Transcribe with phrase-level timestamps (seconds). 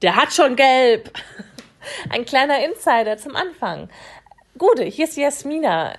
[0.00, 1.10] Der hat schon gelb.
[2.10, 3.88] Ein kleiner Insider zum Anfang.
[4.56, 5.94] Gute, hier ist Jasmina.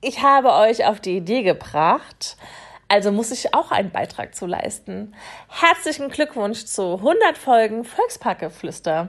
[0.00, 2.36] Ich habe euch auf die Idee gebracht,
[2.86, 5.16] also muss ich auch einen Beitrag zu leisten.
[5.48, 9.08] Herzlichen Glückwunsch zu 100 Folgen Volksparkgeflüster.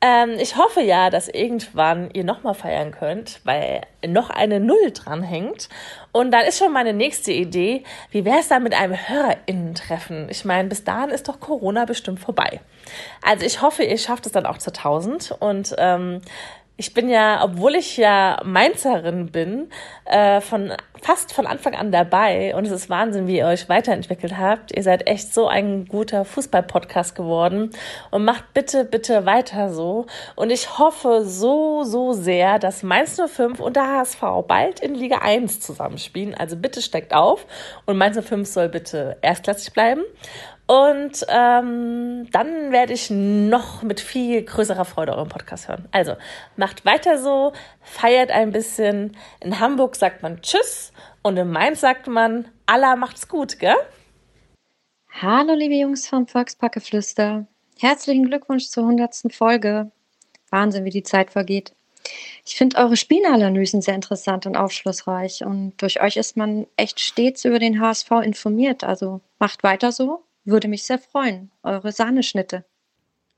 [0.00, 5.68] Ähm, ich hoffe ja, dass irgendwann ihr nochmal feiern könnt, weil noch eine Null dranhängt.
[6.12, 10.28] Und dann ist schon meine nächste Idee, wie wäre es dann mit einem HörerInnen-Treffen?
[10.30, 12.60] Ich meine, bis dahin ist doch Corona bestimmt vorbei.
[13.22, 16.20] Also ich hoffe, ihr schafft es dann auch zu 1000 und ähm,
[16.80, 19.68] ich bin ja, obwohl ich ja Mainzerin bin,
[20.04, 24.38] äh, von fast von Anfang an dabei und es ist Wahnsinn, wie ihr euch weiterentwickelt
[24.38, 24.76] habt.
[24.76, 27.70] Ihr seid echt so ein guter Fußball-Podcast geworden
[28.12, 30.06] und macht bitte, bitte weiter so.
[30.36, 35.18] Und ich hoffe so, so sehr, dass Mainz 05 und der HSV bald in Liga
[35.18, 36.34] 1 zusammenspielen.
[36.34, 37.44] Also bitte steckt auf
[37.86, 40.02] und Mainz 05 soll bitte erstklassig bleiben.
[40.68, 45.88] Und ähm, dann werde ich noch mit viel größerer Freude euren Podcast hören.
[45.92, 46.14] Also
[46.56, 49.16] macht weiter so, feiert ein bisschen.
[49.40, 53.76] In Hamburg sagt man Tschüss und in Mainz sagt man Allah macht's gut, gell?
[55.10, 57.46] Hallo liebe Jungs vom Volkspackeflüster.
[57.80, 59.32] Herzlichen Glückwunsch zur 100.
[59.32, 59.90] Folge.
[60.50, 61.72] Wahnsinn, wie die Zeit vergeht.
[62.44, 67.46] Ich finde eure Spielanalysen sehr interessant und aufschlussreich und durch euch ist man echt stets
[67.46, 68.84] über den HSV informiert.
[68.84, 71.50] Also macht weiter so würde mich sehr freuen.
[71.62, 72.64] Eure Sahneschnitte.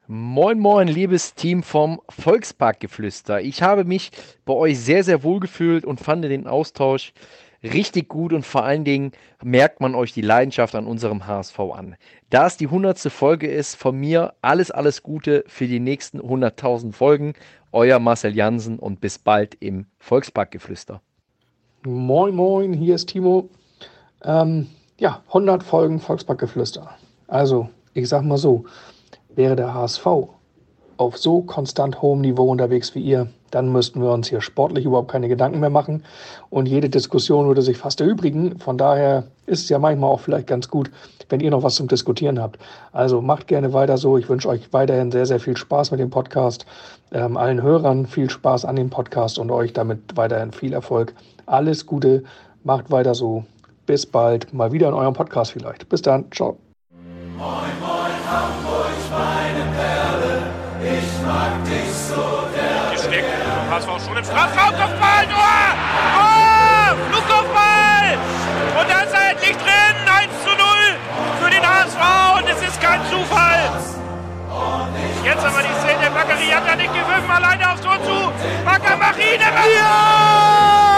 [0.06, 3.40] Moin, moin, liebes Team vom Volksparkgeflüster.
[3.42, 4.10] Ich habe mich
[4.44, 7.12] bei euch sehr, sehr wohl gefühlt und fand den Austausch
[7.62, 11.96] richtig gut und vor allen Dingen merkt man euch die Leidenschaft an unserem HSV an.
[12.30, 12.98] Da es die 100.
[13.12, 17.34] Folge ist, von mir alles, alles Gute für die nächsten 100.000 Folgen.
[17.72, 21.02] Euer Marcel Jansen und bis bald im Volksparkgeflüster.
[21.84, 23.48] Moin, moin, hier ist Timo.
[24.24, 24.66] Ähm,
[25.00, 26.90] ja, 100 Folgen Volksparkgeflüster.
[27.26, 28.64] Also, ich sag mal so,
[29.34, 30.06] wäre der HSV
[30.98, 35.10] auf so konstant hohem Niveau unterwegs wie ihr, dann müssten wir uns hier sportlich überhaupt
[35.10, 36.04] keine Gedanken mehr machen
[36.50, 38.58] und jede Diskussion würde sich fast erübrigen.
[38.58, 40.90] Von daher ist es ja manchmal auch vielleicht ganz gut,
[41.30, 42.58] wenn ihr noch was zum Diskutieren habt.
[42.92, 44.18] Also macht gerne weiter so.
[44.18, 46.66] Ich wünsche euch weiterhin sehr, sehr viel Spaß mit dem Podcast,
[47.12, 51.14] ähm, allen Hörern viel Spaß an dem Podcast und euch damit weiterhin viel Erfolg.
[51.46, 52.24] Alles Gute,
[52.62, 53.46] macht weiter so.
[53.90, 55.88] Bis bald, mal wieder in eurem Podcast vielleicht.
[55.88, 56.60] Bis dann, ciao.
[57.36, 60.42] Moin, moin, Hamburg, meine Perle,
[60.78, 62.92] ich mag dich so der.
[62.92, 63.26] Gesteckt,
[63.68, 65.66] HSV schon im Strafraum, Kopfball, Tor!
[66.14, 66.96] Tor!
[67.10, 68.14] Flugkopfball!
[68.78, 70.66] Und da ist er endlich drin, 1 zu 0
[71.42, 73.74] für den HSV und es ist kein Zufall.
[75.24, 78.30] Jetzt aber die Szene, Bakary hat da nicht gewürfen, alleine aufs Tor zu.
[78.64, 79.40] Mach ihn,
[79.74, 80.89] ja!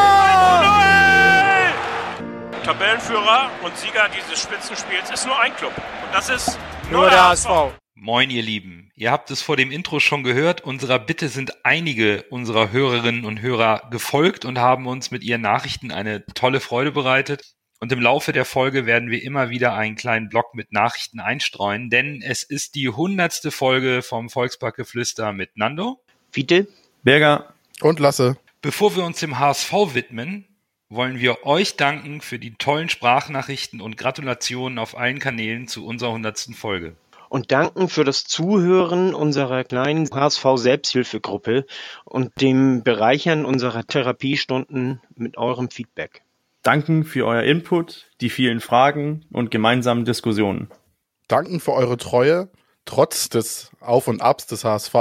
[2.64, 5.72] Tabellenführer und Sieger dieses Spitzenspiels ist nur ein Club.
[5.76, 6.58] Und das ist
[6.90, 7.48] nur, nur der HSV.
[7.96, 8.92] Moin, ihr Lieben.
[8.94, 10.60] Ihr habt es vor dem Intro schon gehört.
[10.60, 15.90] Unserer Bitte sind einige unserer Hörerinnen und Hörer gefolgt und haben uns mit ihren Nachrichten
[15.90, 17.54] eine tolle Freude bereitet.
[17.80, 21.90] Und im Laufe der Folge werden wir immer wieder einen kleinen Block mit Nachrichten einstreuen,
[21.90, 26.68] denn es ist die hundertste Folge vom Volksparkgeflüster mit Nando, Fiete,
[27.02, 28.36] Berger und Lasse.
[28.60, 30.46] Bevor wir uns dem HSV widmen,
[30.94, 36.12] wollen wir euch danken für die tollen Sprachnachrichten und Gratulationen auf allen Kanälen zu unserer
[36.12, 36.96] hundertsten Folge.
[37.28, 41.64] Und danken für das Zuhören unserer kleinen HSV-Selbsthilfegruppe
[42.04, 46.22] und dem Bereichern unserer Therapiestunden mit eurem Feedback.
[46.62, 50.68] Danken für euer Input, die vielen Fragen und gemeinsamen Diskussionen.
[51.26, 52.50] Danken für eure Treue,
[52.84, 54.94] trotz des Auf und Abs des HSV.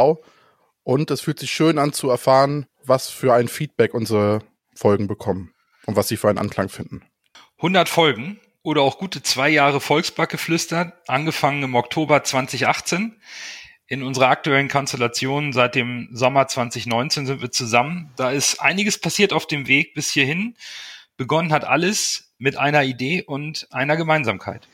[0.84, 4.40] Und es fühlt sich schön an zu erfahren, was für ein Feedback unsere
[4.74, 5.54] Folgen bekommen
[5.86, 7.04] und was sie für einen Anklang finden.
[7.58, 13.20] 100 Folgen oder auch gute zwei Jahre Volksbackgeflüster, angefangen im Oktober 2018.
[13.88, 18.12] In unserer aktuellen Konstellation seit dem Sommer 2019 sind wir zusammen.
[18.16, 20.56] Da ist einiges passiert auf dem Weg bis hierhin.
[21.18, 24.68] Begonnen hat alles mit einer Idee und einer Gemeinsamkeit.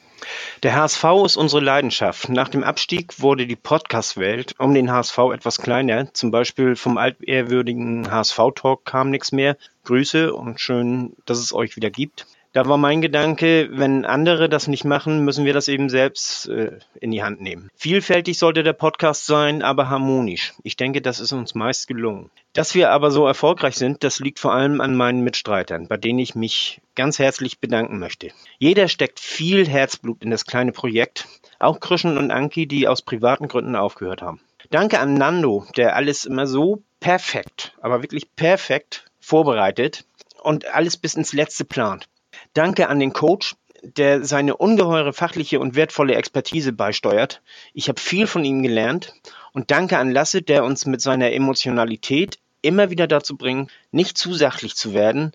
[0.63, 2.29] Der HSV ist unsere Leidenschaft.
[2.29, 6.13] Nach dem Abstieg wurde die Podcast-Welt um den HSV etwas kleiner.
[6.13, 9.57] Zum Beispiel vom altehrwürdigen HSV-Talk kam nichts mehr.
[9.85, 12.27] Grüße und schön, dass es euch wieder gibt.
[12.57, 16.79] Da war mein Gedanke, wenn andere das nicht machen, müssen wir das eben selbst äh,
[16.99, 17.69] in die Hand nehmen.
[17.75, 20.55] Vielfältig sollte der Podcast sein, aber harmonisch.
[20.63, 22.31] Ich denke, das ist uns meist gelungen.
[22.53, 26.17] Dass wir aber so erfolgreich sind, das liegt vor allem an meinen Mitstreitern, bei denen
[26.17, 28.29] ich mich ganz herzlich bedanken möchte.
[28.57, 31.27] Jeder steckt viel Herzblut in das kleine Projekt,
[31.59, 34.41] auch Krischen und Anki, die aus privaten Gründen aufgehört haben.
[34.71, 40.05] Danke an Nando, der alles immer so perfekt, aber wirklich perfekt vorbereitet
[40.41, 42.07] und alles bis ins Letzte plant.
[42.53, 43.55] Danke an den Coach.
[43.83, 47.41] der seine ungeheure fachliche und wertvolle Expertise beisteuert.
[47.73, 49.13] Ich habe viel von ihm gelernt
[49.53, 54.33] und danke an Lasse, der uns mit seiner Emotionalität immer wieder dazu bringt, nicht zu
[54.33, 55.31] sachlich zu werden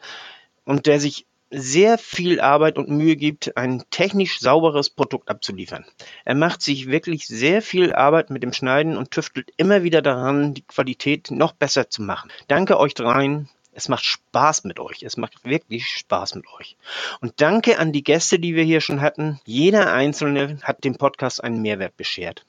[0.65, 5.85] und der sich sehr viel Arbeit und Mühe gibt, ein technisch sauberes Produkt abzuliefern.
[6.25, 10.55] Er macht sich wirklich sehr viel Arbeit mit dem Schneiden und tüftelt immer wieder daran,
[10.55, 12.31] die Qualität noch besser zu machen.
[12.49, 13.51] Danke euch dreien.
[13.73, 15.03] Es macht Spaß mit euch.
[15.03, 16.77] Es macht wirklich Spaß mit euch.
[17.21, 19.41] Und danke an die Gäste, die wir hier schon hatten.
[19.45, 22.45] Jeder Einzelne hat dem Podcast einen Mehrwert beschert.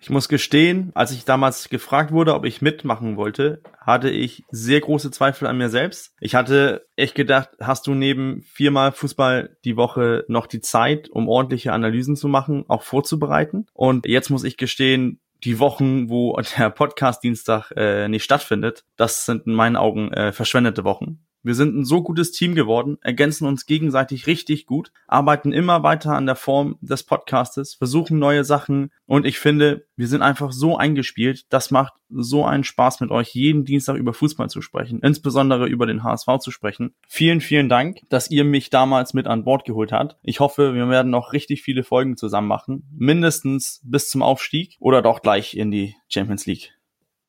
[0.00, 4.80] Ich muss gestehen, als ich damals gefragt wurde, ob ich mitmachen wollte, hatte ich sehr
[4.80, 6.14] große Zweifel an mir selbst.
[6.20, 11.28] Ich hatte echt gedacht, hast du neben viermal Fußball die Woche noch die Zeit, um
[11.28, 13.66] ordentliche Analysen zu machen, auch vorzubereiten?
[13.72, 19.46] Und jetzt muss ich gestehen, die Wochen, wo der Podcast-Dienstag äh, nicht stattfindet, das sind
[19.46, 21.20] in meinen Augen äh, verschwendete Wochen.
[21.48, 26.14] Wir sind ein so gutes Team geworden, ergänzen uns gegenseitig richtig gut, arbeiten immer weiter
[26.14, 30.76] an der Form des Podcastes, versuchen neue Sachen und ich finde, wir sind einfach so
[30.76, 31.46] eingespielt.
[31.48, 35.86] Das macht so einen Spaß mit euch, jeden Dienstag über Fußball zu sprechen, insbesondere über
[35.86, 36.94] den HSV zu sprechen.
[37.08, 40.18] Vielen, vielen Dank, dass ihr mich damals mit an Bord geholt habt.
[40.22, 45.00] Ich hoffe, wir werden noch richtig viele Folgen zusammen machen, mindestens bis zum Aufstieg oder
[45.00, 46.77] doch gleich in die Champions League.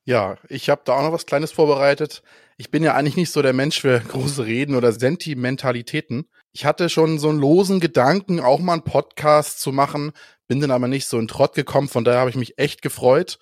[0.05, 2.23] Ja, ich habe da auch noch was Kleines vorbereitet.
[2.57, 6.29] Ich bin ja eigentlich nicht so der Mensch für große Reden oder Sentimentalitäten.
[6.51, 10.11] Ich hatte schon so einen losen Gedanken, auch mal einen Podcast zu machen,
[10.47, 11.87] bin dann aber nicht so in Trott gekommen.
[11.87, 13.37] Von daher habe ich mich echt gefreut,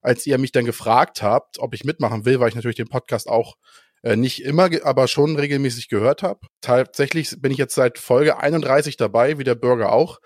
[0.00, 3.28] als ihr mich dann gefragt habt, ob ich mitmachen will, weil ich natürlich den Podcast
[3.28, 3.56] auch
[4.02, 6.40] äh, nicht immer, aber schon regelmäßig gehört habe.
[6.60, 10.18] Tatsächlich bin ich jetzt seit Folge 31 dabei, wie der Bürger auch.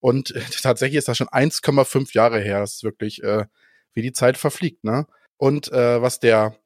[0.00, 2.60] Und äh, tatsächlich ist das schon 1,5 Jahre her.
[2.60, 3.46] Das ist wirklich, äh,
[3.92, 5.06] wie die Zeit verfliegt, ne?
[5.36, 6.56] Und äh, was der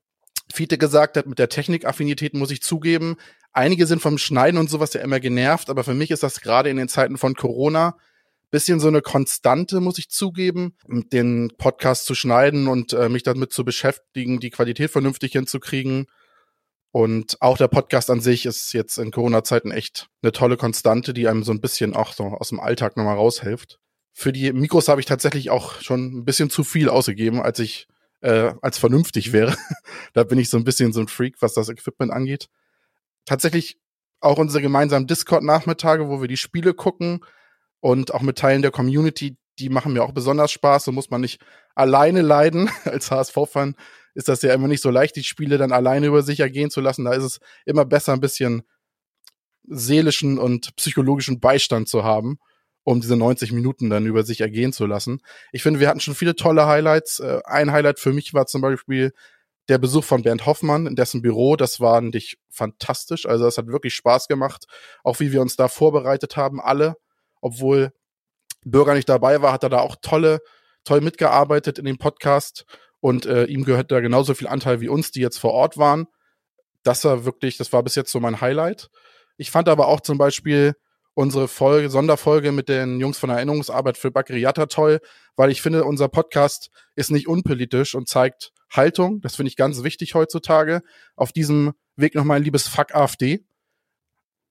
[0.52, 3.16] Fiete gesagt hat mit der Technikaffinität, muss ich zugeben,
[3.52, 6.70] einige sind vom Schneiden und sowas ja immer genervt, aber für mich ist das gerade
[6.70, 7.96] in den Zeiten von Corona
[8.50, 13.52] bisschen so eine Konstante, muss ich zugeben, den Podcast zu schneiden und äh, mich damit
[13.52, 16.06] zu beschäftigen, die Qualität vernünftig hinzukriegen.
[16.90, 21.28] Und auch der Podcast an sich ist jetzt in Corona-Zeiten echt eine tolle Konstante, die
[21.28, 23.78] einem so ein bisschen auch so aus dem Alltag nochmal raushilft.
[24.14, 27.86] Für die Mikros habe ich tatsächlich auch schon ein bisschen zu viel ausgegeben, als ich
[28.20, 29.56] äh, als vernünftig wäre.
[30.12, 32.48] da bin ich so ein bisschen so ein Freak, was das Equipment angeht.
[33.24, 33.78] Tatsächlich
[34.20, 37.24] auch unsere gemeinsamen Discord-Nachmittage, wo wir die Spiele gucken
[37.80, 40.84] und auch mit Teilen der Community, die machen mir auch besonders Spaß.
[40.84, 41.40] So muss man nicht
[41.74, 42.70] alleine leiden.
[42.84, 43.76] Als HSV-Fan
[44.14, 46.80] ist das ja immer nicht so leicht, die Spiele dann alleine über sich ergehen zu
[46.80, 47.04] lassen.
[47.04, 48.62] Da ist es immer besser, ein bisschen
[49.64, 52.38] seelischen und psychologischen Beistand zu haben
[52.84, 55.20] um diese 90 Minuten dann über sich ergehen zu lassen.
[55.52, 57.20] Ich finde, wir hatten schon viele tolle Highlights.
[57.20, 59.12] Äh, ein Highlight für mich war zum Beispiel
[59.68, 61.56] der Besuch von Bernd Hoffmann in dessen Büro.
[61.56, 63.26] Das war nicht fantastisch.
[63.26, 64.66] Also das hat wirklich Spaß gemacht.
[65.04, 66.96] Auch wie wir uns da vorbereitet haben, alle.
[67.40, 67.92] Obwohl
[68.64, 70.40] Bürger nicht dabei war, hat er da auch tolle,
[70.84, 72.64] toll mitgearbeitet in dem Podcast.
[73.00, 76.06] Und äh, ihm gehört da genauso viel Anteil wie uns, die jetzt vor Ort waren.
[76.82, 78.88] Das war wirklich, das war bis jetzt so mein Highlight.
[79.36, 80.74] Ich fand aber auch zum Beispiel
[81.18, 85.00] unsere Folge, Sonderfolge mit den Jungs von Erinnerungsarbeit für Bakriata toll,
[85.34, 89.20] weil ich finde, unser Podcast ist nicht unpolitisch und zeigt Haltung.
[89.20, 90.80] Das finde ich ganz wichtig heutzutage.
[91.16, 93.44] Auf diesem Weg nochmal ein liebes Fuck AfD.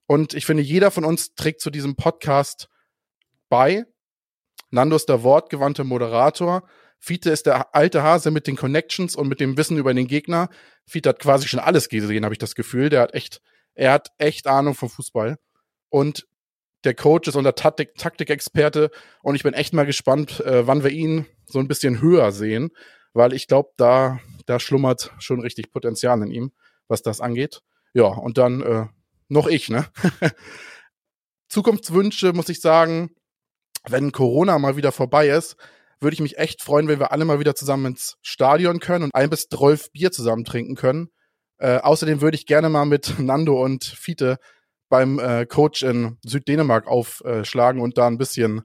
[0.08, 2.68] Und ich finde, jeder von uns trägt zu diesem Podcast
[3.48, 3.86] bei.
[4.70, 6.68] Nando ist der wortgewandte Moderator.
[7.00, 10.50] Fiete ist der alte Hase mit den Connections und mit dem Wissen über den Gegner.
[10.86, 12.90] Fiete hat quasi schon alles gesehen, habe ich das Gefühl.
[12.90, 13.40] Der hat echt,
[13.74, 15.38] er hat echt Ahnung vom Fußball.
[15.88, 16.28] Und
[16.84, 18.92] der Coach ist unser Taktik Taktikexperte
[19.24, 22.72] und ich bin echt mal gespannt, äh, wann wir ihn so ein bisschen höher sehen,
[23.14, 26.52] weil ich glaube, da, da schlummert schon richtig Potenzial in ihm,
[26.88, 27.62] was das angeht.
[27.94, 28.86] Ja, und dann äh,
[29.28, 29.86] noch ich, ne?
[31.50, 33.12] Zukunftswünsche, muss ich sagen,
[33.88, 35.56] wenn Corona mal wieder vorbei ist,
[36.00, 39.16] würde ich mich echt freuen, wenn wir alle mal wieder zusammen ins Stadion können und
[39.16, 41.10] ein bis zwölf Bier zusammen trinken können.
[41.58, 44.38] Äh, außerdem würde ich gerne mal mit Nando und Fiete
[44.90, 48.64] beim äh, Coach in Süddänemark aufschlagen und da ein bisschen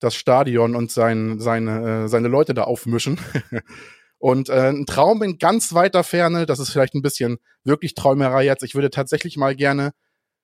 [0.00, 3.20] das Stadion und sein, seine, äh, seine Leute da aufmischen.
[4.18, 8.44] und äh, ein Traum in ganz weiter Ferne, das ist vielleicht ein bisschen wirklich Träumerei
[8.44, 8.64] jetzt.
[8.64, 9.92] Ich würde tatsächlich mal gerne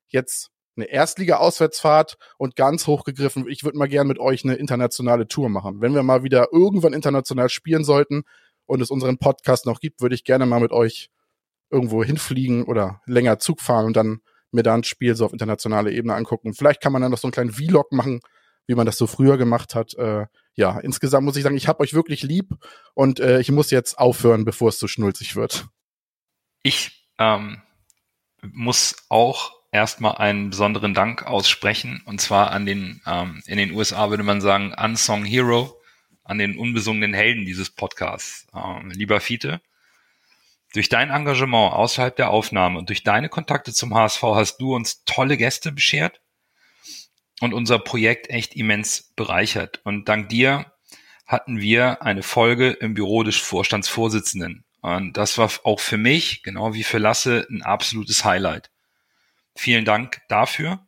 [0.09, 5.49] jetzt eine Erstliga-Auswärtsfahrt und ganz hochgegriffen, ich würde mal gerne mit euch eine internationale Tour
[5.49, 5.81] machen.
[5.81, 8.25] Wenn wir mal wieder irgendwann international spielen sollten
[8.67, 11.09] und es unseren Podcast noch gibt, würde ich gerne mal mit euch
[11.71, 14.21] irgendwo hinfliegen oder länger Zug fahren und dann
[14.57, 16.55] mir da ein Spiel so auf internationaler Ebene angucken.
[16.55, 18.21] Vielleicht kann man dann noch so einen kleinen Vlog machen,
[18.67, 19.95] wie man das so früher gemacht hat.
[19.95, 22.55] Äh, ja, insgesamt muss ich sagen, ich habe euch wirklich lieb
[22.95, 25.67] und äh, ich muss jetzt aufhören, bevor es zu schnulzig wird.
[26.63, 27.63] Ich ähm,
[28.43, 32.03] muss auch erstmal einen besonderen Dank aussprechen.
[32.07, 35.81] Und zwar an den, ähm, in den USA würde man sagen, Unsung Hero,
[36.25, 38.47] an den unbesungenen Helden dieses Podcasts.
[38.55, 39.61] Ähm, lieber Fiete,
[40.77, 45.05] durch dein Engagement außerhalb der Aufnahme und durch deine Kontakte zum HSV hast du uns
[45.05, 46.21] tolle Gäste beschert
[47.41, 49.81] und unser Projekt echt immens bereichert.
[49.85, 50.71] Und dank dir
[51.27, 54.65] hatten wir eine Folge im Büro des Vorstandsvorsitzenden.
[54.83, 58.71] Und das war auch für mich, genau wie für Lasse, ein absolutes Highlight.
[59.55, 60.87] Vielen Dank dafür.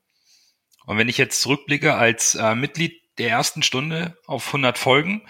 [0.85, 5.26] Und wenn ich jetzt zurückblicke als äh, Mitglied der ersten Stunde auf 100 Folgen,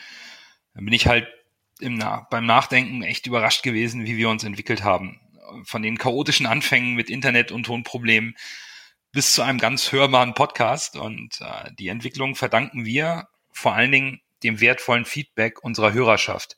[0.74, 1.28] dann bin ich halt
[1.80, 5.20] im, beim Nachdenken echt überrascht gewesen, wie wir uns entwickelt haben.
[5.64, 8.36] Von den chaotischen Anfängen mit Internet- und Tonproblemen
[9.12, 10.96] bis zu einem ganz hörbaren Podcast.
[10.96, 16.56] Und äh, die Entwicklung verdanken wir vor allen Dingen dem wertvollen Feedback unserer Hörerschaft.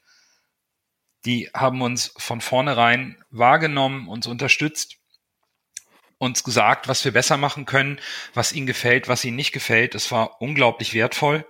[1.25, 4.97] Die haben uns von vornherein wahrgenommen, uns unterstützt,
[6.19, 7.99] uns gesagt, was wir besser machen können,
[8.35, 9.95] was ihnen gefällt, was ihnen nicht gefällt.
[9.95, 11.47] Es war unglaublich wertvoll.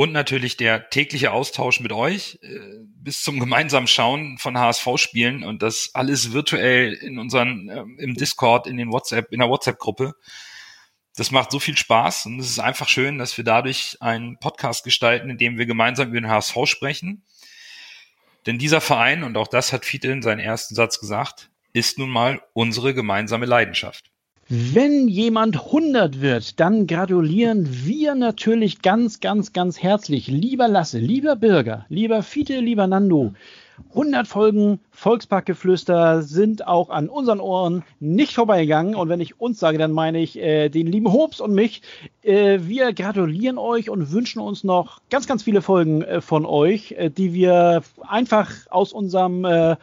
[0.00, 5.60] Und natürlich der tägliche Austausch mit euch äh, bis zum gemeinsamen Schauen von HSV-Spielen und
[5.60, 10.14] das alles virtuell in unseren, äh, im Discord, in den WhatsApp, in der WhatsApp-Gruppe.
[11.16, 14.84] Das macht so viel Spaß und es ist einfach schön, dass wir dadurch einen Podcast
[14.84, 17.26] gestalten, in dem wir gemeinsam über den HSV sprechen.
[18.46, 22.08] Denn dieser Verein, und auch das hat Fiete in seinem ersten Satz gesagt, ist nun
[22.08, 24.10] mal unsere gemeinsame Leidenschaft.
[24.52, 30.26] Wenn jemand 100 wird, dann gratulieren wir natürlich ganz, ganz, ganz herzlich.
[30.26, 33.32] Lieber Lasse, lieber Bürger, lieber Fiete, lieber Nando.
[33.90, 38.96] 100 Folgen Volksparkgeflüster sind auch an unseren Ohren nicht vorbeigegangen.
[38.96, 41.82] Und wenn ich uns sage, dann meine ich äh, den lieben Hobbs und mich.
[42.22, 46.90] Äh, wir gratulieren euch und wünschen uns noch ganz, ganz viele Folgen äh, von euch,
[46.98, 49.76] äh, die wir einfach aus unserem äh,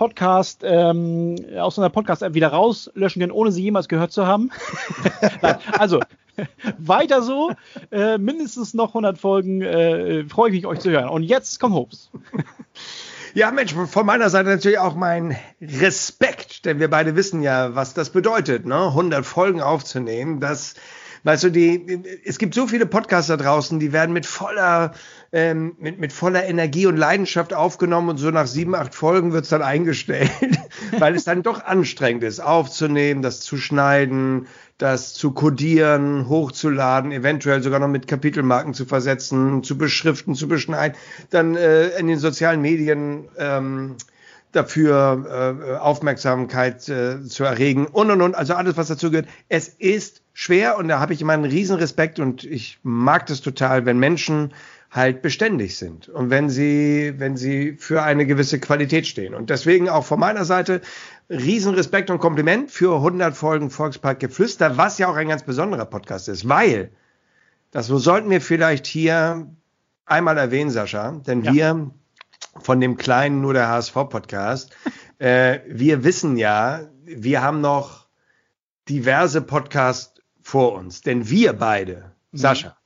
[0.00, 4.50] Podcast ähm, aus einer Podcast-App wieder rauslöschen können, ohne sie jemals gehört zu haben.
[5.78, 6.00] Also
[6.78, 7.52] weiter so,
[7.90, 11.10] äh, mindestens noch 100 Folgen, äh, freue ich mich, euch zu hören.
[11.10, 12.10] Und jetzt kommt Hobs.
[13.34, 17.92] Ja, Mensch, von meiner Seite natürlich auch mein Respekt, denn wir beide wissen ja, was
[17.92, 18.86] das bedeutet, ne?
[18.86, 20.40] 100 Folgen aufzunehmen.
[20.40, 20.74] Das,
[21.24, 24.92] weißt du, die, es gibt so viele Podcasts da draußen, die werden mit voller
[25.32, 29.48] ähm, mit, mit voller Energie und Leidenschaft aufgenommen und so nach sieben, acht Folgen wird's
[29.48, 30.30] dann eingestellt,
[30.98, 34.48] weil es dann doch anstrengend ist, aufzunehmen, das zu schneiden,
[34.78, 40.96] das zu codieren, hochzuladen, eventuell sogar noch mit Kapitelmarken zu versetzen, zu beschriften, zu beschneiden,
[41.30, 43.96] dann äh, in den sozialen Medien ähm,
[44.52, 49.28] dafür äh, Aufmerksamkeit äh, zu erregen und und und, also alles, was dazu gehört.
[49.48, 53.40] Es ist schwer und da habe ich immer einen riesen Respekt und ich mag das
[53.40, 54.52] total, wenn Menschen
[54.90, 59.34] halt beständig sind und wenn sie, wenn sie für eine gewisse Qualität stehen.
[59.34, 60.80] Und deswegen auch von meiner Seite
[61.28, 66.28] Riesenrespekt und Kompliment für 100 Folgen Volkspark Geflüster, was ja auch ein ganz besonderer Podcast
[66.28, 66.90] ist, weil,
[67.70, 69.46] das sollten wir vielleicht hier
[70.06, 71.52] einmal erwähnen, Sascha, denn ja.
[71.54, 71.90] wir
[72.60, 74.76] von dem kleinen nur der HSV Podcast,
[75.18, 78.08] äh, wir wissen ja, wir haben noch
[78.88, 82.38] diverse Podcasts vor uns, denn wir beide, mhm.
[82.38, 82.76] Sascha,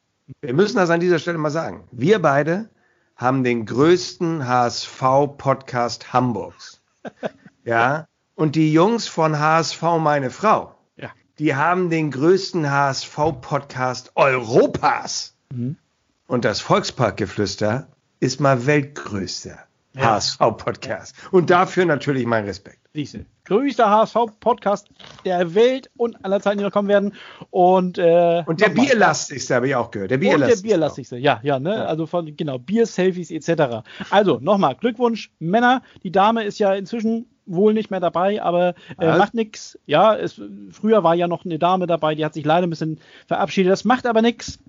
[0.40, 1.86] wir müssen das an dieser Stelle mal sagen.
[1.92, 2.70] Wir beide
[3.16, 6.80] haben den größten HSV-Podcast Hamburgs.
[7.66, 8.06] Ja.
[8.34, 11.08] Und die Jungs von HSV Meine Frau, ja.
[11.38, 15.34] die haben den größten HSV-Podcast Europas.
[15.50, 15.78] Mhm.
[16.26, 17.88] Und das Volksparkgeflüster
[18.20, 19.58] ist mal weltgrößter
[19.94, 20.02] ja.
[20.02, 21.14] HSV-Podcast.
[21.30, 22.83] Und dafür natürlich mein Respekt.
[22.96, 23.26] Siehste.
[23.46, 24.88] Größter HSV-Podcast
[25.24, 27.12] der Welt und aller Zeiten, die noch kommen werden.
[27.50, 30.12] Und, äh, und der bierlastigste habe ich auch gehört.
[30.12, 30.58] Der bierlastigste.
[30.58, 31.74] Und der bierlastigste, ja, ja, ne?
[31.74, 31.84] Ja.
[31.86, 33.82] Also von, genau, Bier-Selfies etc.
[34.10, 35.82] Also, nochmal, Glückwunsch, Männer.
[36.04, 39.76] Die Dame ist ja inzwischen wohl nicht mehr dabei, aber äh, macht nichts.
[39.86, 43.00] Ja, es, früher war ja noch eine Dame dabei, die hat sich leider ein bisschen
[43.26, 43.72] verabschiedet.
[43.72, 44.60] Das macht aber nichts.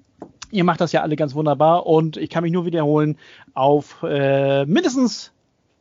[0.50, 3.20] Ihr macht das ja alle ganz wunderbar und ich kann mich nur wiederholen
[3.54, 5.32] auf äh, mindestens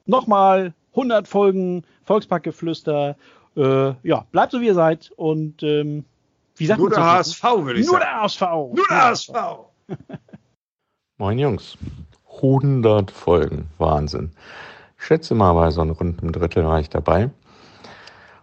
[0.05, 3.17] nochmal 100 Folgen Volksparkgeflüster.
[3.57, 6.05] Äh, ja, bleibt so wie ihr seid und ähm,
[6.57, 8.05] wie sagt Nur der HSV, würde ich Nur sagen.
[8.05, 8.41] Der HSV.
[8.41, 9.35] Nur der HSV.
[11.19, 11.77] Moin Jungs.
[12.37, 13.69] 100 Folgen.
[13.79, 14.31] Wahnsinn.
[14.99, 17.31] Ich schätze mal, bei so einem runden Drittel war ich dabei.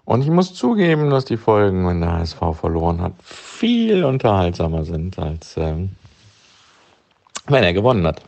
[0.05, 5.17] Und ich muss zugeben, dass die Folgen, wenn der HSV verloren hat, viel unterhaltsamer sind,
[5.19, 5.91] als ähm,
[7.47, 8.21] wenn er gewonnen hat.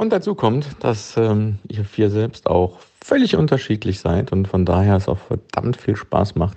[0.00, 4.96] Und dazu kommt, dass ähm, ihr vier selbst auch völlig unterschiedlich seid und von daher
[4.96, 6.56] es auch verdammt viel Spaß macht,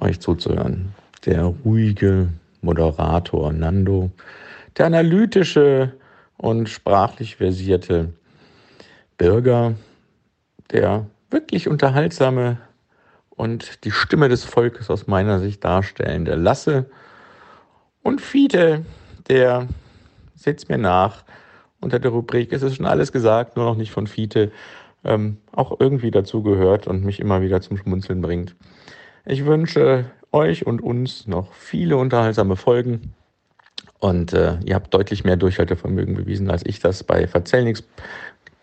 [0.00, 0.92] euch zuzuhören.
[1.24, 4.10] Der ruhige Moderator Nando,
[4.76, 5.92] der analytische
[6.38, 8.12] und sprachlich versierte
[9.16, 9.74] Bürger,
[10.72, 12.58] der wirklich unterhaltsame
[13.30, 16.24] und die Stimme des Volkes aus meiner Sicht darstellen.
[16.24, 16.90] Der Lasse
[18.02, 18.84] und Fiete,
[19.28, 19.68] der
[20.34, 21.22] setzt mir nach
[21.82, 24.50] unter der Rubrik, es ist schon alles gesagt, nur noch nicht von Fiete,
[25.04, 28.54] ähm, auch irgendwie dazu gehört und mich immer wieder zum Schmunzeln bringt.
[29.26, 33.14] Ich wünsche euch und uns noch viele unterhaltsame Folgen.
[33.98, 37.84] Und äh, ihr habt deutlich mehr Durchhaltevermögen bewiesen, als ich das bei Verzellnix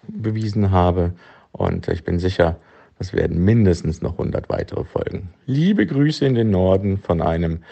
[0.07, 1.13] bewiesen habe.
[1.51, 2.57] Und ich bin sicher,
[2.99, 5.29] es werden mindestens noch 100 weitere Folgen.
[5.45, 7.63] Liebe Grüße in den Norden von einem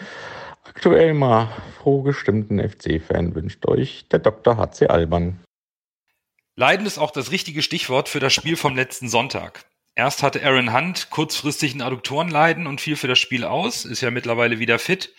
[0.70, 4.58] aktuell mal froh gestimmten FC-Fan wünscht euch der Dr.
[4.58, 5.40] HC Alban.
[6.56, 9.66] Leiden ist auch das richtige Stichwort für das Spiel vom letzten Sonntag.
[9.96, 14.12] Erst hatte Aaron Hunt kurzfristig ein Adduktorenleiden und fiel für das Spiel aus, ist ja
[14.12, 15.14] mittlerweile wieder fit.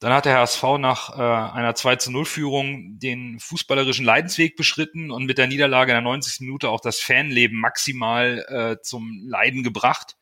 [0.00, 5.10] Dann hat der HSV nach äh, einer 2 zu 0 Führung den fußballerischen Leidensweg beschritten
[5.10, 6.40] und mit der Niederlage in der 90.
[6.40, 10.14] Minute auch das Fanleben maximal äh, zum Leiden gebracht.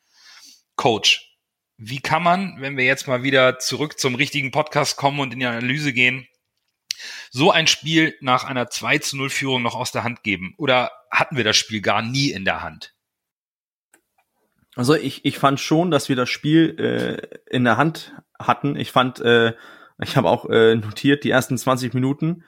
[0.76, 1.35] Coach,
[1.78, 5.40] wie kann man, wenn wir jetzt mal wieder zurück zum richtigen Podcast kommen und in
[5.40, 6.26] die Analyse gehen,
[7.30, 10.54] so ein Spiel nach einer 2 zu 0 Führung noch aus der Hand geben?
[10.56, 12.94] Oder hatten wir das Spiel gar nie in der Hand?
[14.74, 18.76] Also ich, ich fand schon, dass wir das Spiel äh, in der Hand hatten.
[18.76, 19.54] Ich fand, äh,
[20.00, 22.44] ich habe auch äh, notiert, die ersten 20 Minuten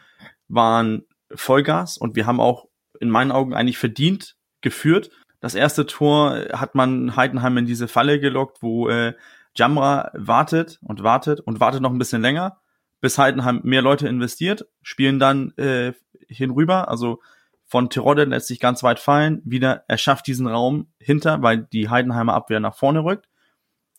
[0.47, 2.69] waren Vollgas und wir haben auch
[3.01, 5.11] in meinen Augen eigentlich verdient geführt.
[5.41, 9.15] Das erste Tor hat man Heidenheim in diese Falle gelockt, wo äh,
[9.55, 12.61] Jamra wartet und wartet und wartet noch ein bisschen länger,
[13.01, 15.93] bis Heidenheim mehr Leute investiert, spielen dann äh,
[16.29, 17.21] hinüber, also
[17.69, 21.91] von Terodde lässt sich ganz weit fallen, wieder, er schafft diesen Raum hinter, weil die
[21.91, 23.29] Heidenheimer Abwehr nach vorne rückt.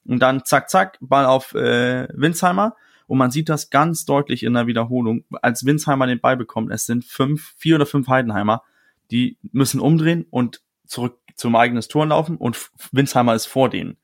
[0.05, 2.75] Und dann zack, zack, Ball auf äh, Winsheimer.
[3.05, 6.71] Und man sieht das ganz deutlich in der Wiederholung, als Winsheimer den Ball bekommt.
[6.71, 8.63] Es sind fünf, vier oder fünf Heidenheimer,
[9.11, 13.97] die müssen umdrehen und zurück zum eigenen Tor laufen und Winsheimer ist vor denen.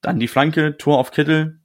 [0.00, 1.60] Dann die Flanke, Tor auf Kittel,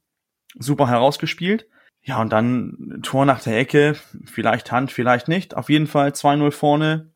[0.58, 1.68] super herausgespielt.
[2.02, 5.56] Ja, und dann Tor nach der Ecke, vielleicht Hand, vielleicht nicht.
[5.56, 7.12] Auf jeden Fall 2-0 vorne,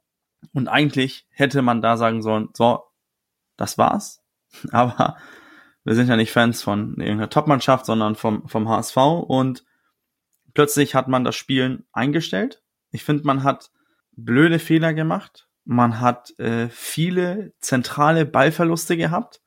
[0.53, 2.83] und eigentlich hätte man da sagen sollen, so,
[3.57, 4.23] das war's.
[4.71, 5.17] Aber
[5.83, 9.65] wir sind ja nicht Fans von irgendeiner Topmannschaft, sondern vom, vom HSV und
[10.53, 12.61] plötzlich hat man das Spielen eingestellt.
[12.91, 13.71] Ich finde, man hat
[14.11, 15.47] blöde Fehler gemacht.
[15.71, 19.39] Man hat äh, viele zentrale Ballverluste gehabt.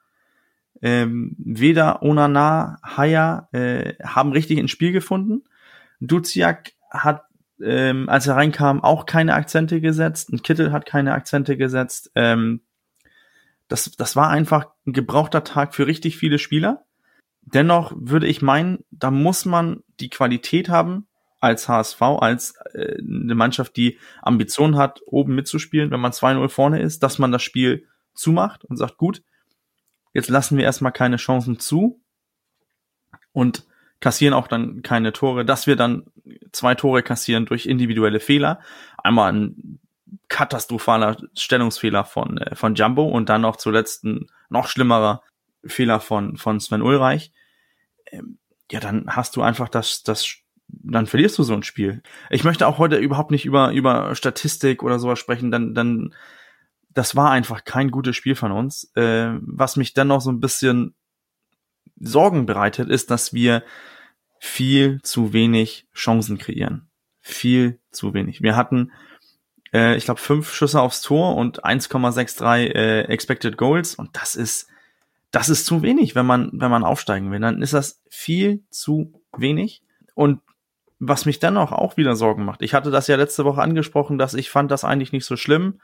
[0.80, 5.44] Ähm, weder Onana, Haya äh, haben richtig ins Spiel gefunden.
[6.00, 7.24] Duziak hat
[7.62, 10.32] ähm, als er reinkam, auch keine Akzente gesetzt.
[10.32, 12.10] Ein Kittel hat keine Akzente gesetzt.
[12.14, 12.62] Ähm,
[13.68, 16.87] das, das war einfach ein gebrauchter Tag für richtig viele Spieler.
[17.42, 21.06] Dennoch würde ich meinen, da muss man die Qualität haben,
[21.44, 26.80] als HSV, als äh, eine Mannschaft, die Ambitionen hat, oben mitzuspielen, wenn man 2-0 vorne
[26.80, 29.22] ist, dass man das Spiel zumacht und sagt, gut,
[30.12, 32.00] jetzt lassen wir erstmal keine Chancen zu
[33.33, 33.66] und
[34.00, 36.04] kassieren auch dann keine Tore, dass wir dann
[36.52, 38.61] zwei Tore kassieren durch individuelle Fehler.
[38.98, 39.80] Einmal ein
[40.28, 45.22] katastrophaler Stellungsfehler von, äh, von Jumbo und dann noch zuletzt ein noch schlimmerer
[45.64, 47.33] Fehler von, von Sven Ulreich.
[48.07, 48.38] Ähm,
[48.70, 50.43] ja, dann hast du einfach das, das,
[50.82, 52.02] dann verlierst du so ein Spiel.
[52.30, 56.14] Ich möchte auch heute überhaupt nicht über, über Statistik oder sowas sprechen, dann, dann,
[56.90, 58.90] das war einfach kein gutes Spiel von uns.
[58.94, 60.94] Äh, was mich dann noch so ein bisschen
[61.96, 63.62] Sorgen bereitet, ist, dass wir
[64.38, 66.88] viel zu wenig Chancen kreieren.
[67.20, 68.42] Viel zu wenig.
[68.42, 68.92] Wir hatten,
[69.72, 74.68] äh, ich glaube, fünf Schüsse aufs Tor und 1,63 äh, Expected Goals und das ist,
[75.30, 77.40] das ist zu wenig, wenn man, wenn man aufsteigen will.
[77.40, 79.82] Dann ist das viel zu wenig.
[80.14, 80.40] Und
[81.08, 84.34] was mich dann auch wieder Sorgen macht, ich hatte das ja letzte Woche angesprochen, dass
[84.34, 85.80] ich fand das eigentlich nicht so schlimm.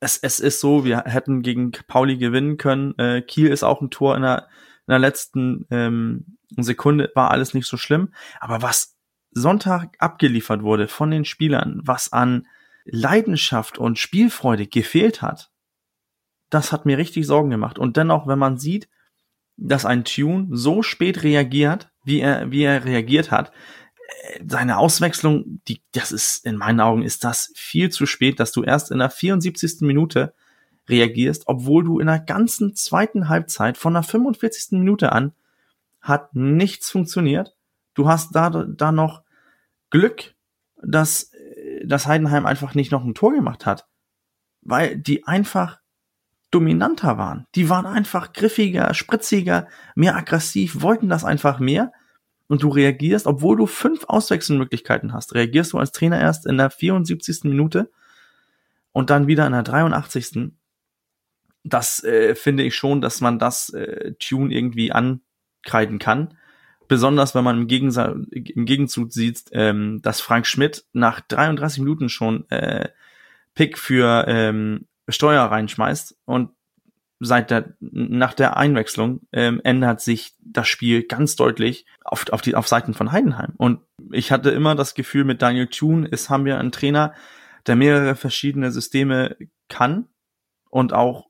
[0.00, 2.96] Es, es ist so, wir hätten gegen Pauli gewinnen können.
[2.98, 4.48] Äh, Kiel ist auch ein Tor in der,
[4.86, 8.12] in der letzten ähm, Sekunde war alles nicht so schlimm.
[8.40, 8.96] Aber was
[9.32, 12.46] Sonntag abgeliefert wurde von den Spielern, was an
[12.84, 15.50] Leidenschaft und Spielfreude gefehlt hat,
[16.50, 17.78] das hat mir richtig Sorgen gemacht.
[17.78, 18.88] Und dennoch, wenn man sieht,
[19.56, 23.52] dass ein Tune so spät reagiert, wie er, wie er reagiert hat,
[24.46, 28.62] seine Auswechslung, die, das ist, in meinen Augen ist das viel zu spät, dass du
[28.62, 29.80] erst in der 74.
[29.82, 30.34] Minute
[30.88, 34.78] reagierst, obwohl du in der ganzen zweiten Halbzeit von der 45.
[34.78, 35.32] Minute an
[36.00, 37.54] hat nichts funktioniert.
[37.94, 39.22] Du hast da, da noch
[39.90, 40.34] Glück,
[40.82, 41.32] dass,
[41.84, 43.86] dass Heidenheim einfach nicht noch ein Tor gemacht hat.
[44.62, 45.80] Weil die einfach
[46.50, 47.46] dominanter waren.
[47.54, 51.92] Die waren einfach griffiger, spritziger, mehr aggressiv, wollten das einfach mehr.
[52.48, 56.70] Und du reagierst, obwohl du fünf Auswechselmöglichkeiten hast, reagierst du als Trainer erst in der
[56.70, 57.44] 74.
[57.44, 57.90] Minute
[58.92, 60.52] und dann wieder in der 83.
[61.62, 66.38] das äh, finde ich schon, dass man das äh, Tune irgendwie ankreiden kann.
[66.88, 72.08] Besonders wenn man im, Gegensa im Gegenzug sieht, ähm, dass Frank Schmidt nach 33 Minuten
[72.08, 72.88] schon äh,
[73.54, 76.50] Pick für ähm, Steuer reinschmeißt und
[77.20, 82.54] seit der nach der Einwechslung ähm, ändert sich das Spiel ganz deutlich auf, auf die
[82.54, 83.80] auf Seiten von Heidenheim und
[84.12, 87.14] ich hatte immer das Gefühl mit Daniel Thune ist haben wir einen Trainer
[87.66, 89.36] der mehrere verschiedene Systeme
[89.68, 90.06] kann
[90.70, 91.28] und auch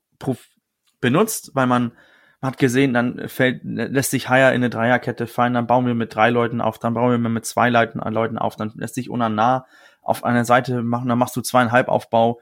[1.01, 1.93] benutzt weil man
[2.41, 5.93] man hat gesehen, dann fällt, lässt sich Haier in eine Dreierkette fallen, dann bauen wir
[5.93, 9.09] mit drei Leuten auf, dann bauen wir mit zwei Leuten, Leuten auf, dann lässt sich
[9.09, 9.65] Unana
[10.01, 12.39] auf einer Seite machen, dann machst du zweieinhalb Aufbau.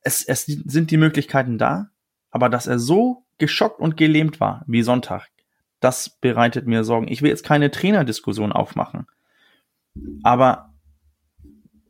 [0.00, 1.90] Es, es sind die Möglichkeiten da,
[2.34, 5.30] aber dass er so geschockt und gelähmt war wie Sonntag,
[5.78, 7.06] das bereitet mir Sorgen.
[7.06, 9.06] Ich will jetzt keine Trainerdiskussion aufmachen,
[10.24, 10.74] aber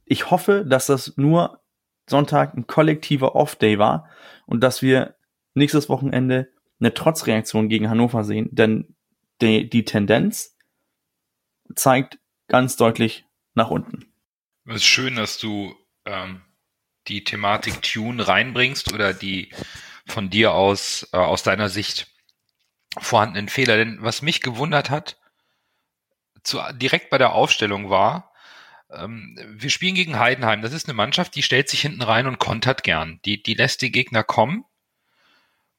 [0.05, 1.63] ich hoffe, dass das nur
[2.07, 4.07] Sonntag ein kollektiver Off-Day war
[4.45, 5.17] und dass wir
[5.55, 8.95] nächstes Wochenende eine Trotzreaktion gegen Hannover sehen, denn
[9.41, 10.59] die, die Tendenz
[11.75, 14.13] zeigt ganz deutlich nach unten.
[14.67, 16.43] Es ist schön, dass du ähm,
[17.09, 19.51] die Thematik Tune reinbringst oder die
[20.07, 22.09] von dir aus, äh, aus deiner Sicht
[22.99, 23.77] vorhandenen Fehler.
[23.77, 25.19] Denn was mich gewundert hat,
[26.43, 28.33] zu, direkt bei der Aufstellung war,
[28.91, 30.63] ähm, wir spielen gegen Heidenheim.
[30.63, 33.21] Das ist eine Mannschaft, die stellt sich hinten rein und kontert gern.
[33.25, 34.65] Die, die lässt die Gegner kommen.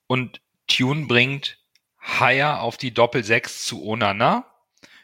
[0.08, 1.58] Und Tune bringt
[2.02, 4.46] Haier auf die Doppel-6 zu Onana,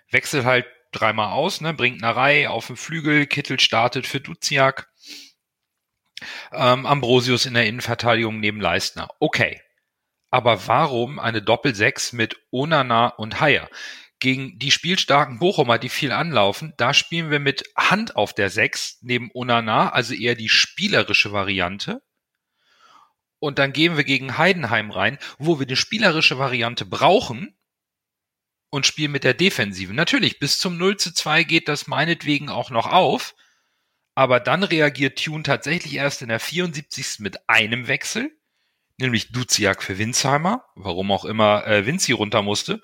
[0.10, 4.91] wechselt halt dreimal aus, ne, bringt Narei auf den Flügel, Kittel startet für Duziak,
[6.52, 9.10] ähm, Ambrosius in der Innenverteidigung neben Leistner.
[9.20, 9.62] Okay.
[10.30, 13.70] Aber warum eine Doppel-6 mit Onana und Haier?
[14.20, 19.00] Gegen die spielstarken Bochumer, die viel anlaufen, da spielen wir mit Hand auf der 6
[19.02, 22.02] neben Onana, also eher die spielerische Variante.
[23.40, 27.58] Und dann gehen wir gegen Heidenheim rein, wo wir die spielerische Variante brauchen
[28.70, 29.94] und spielen mit der Defensive.
[29.94, 33.36] Natürlich, bis zum 0 zu 2 geht das meinetwegen auch noch auf.
[34.22, 37.22] Aber dann reagiert Tune tatsächlich erst in der 74.
[37.22, 38.32] mit einem Wechsel,
[38.98, 42.84] nämlich Duziak für Winsheimer, warum auch immer äh, Vinci runter musste.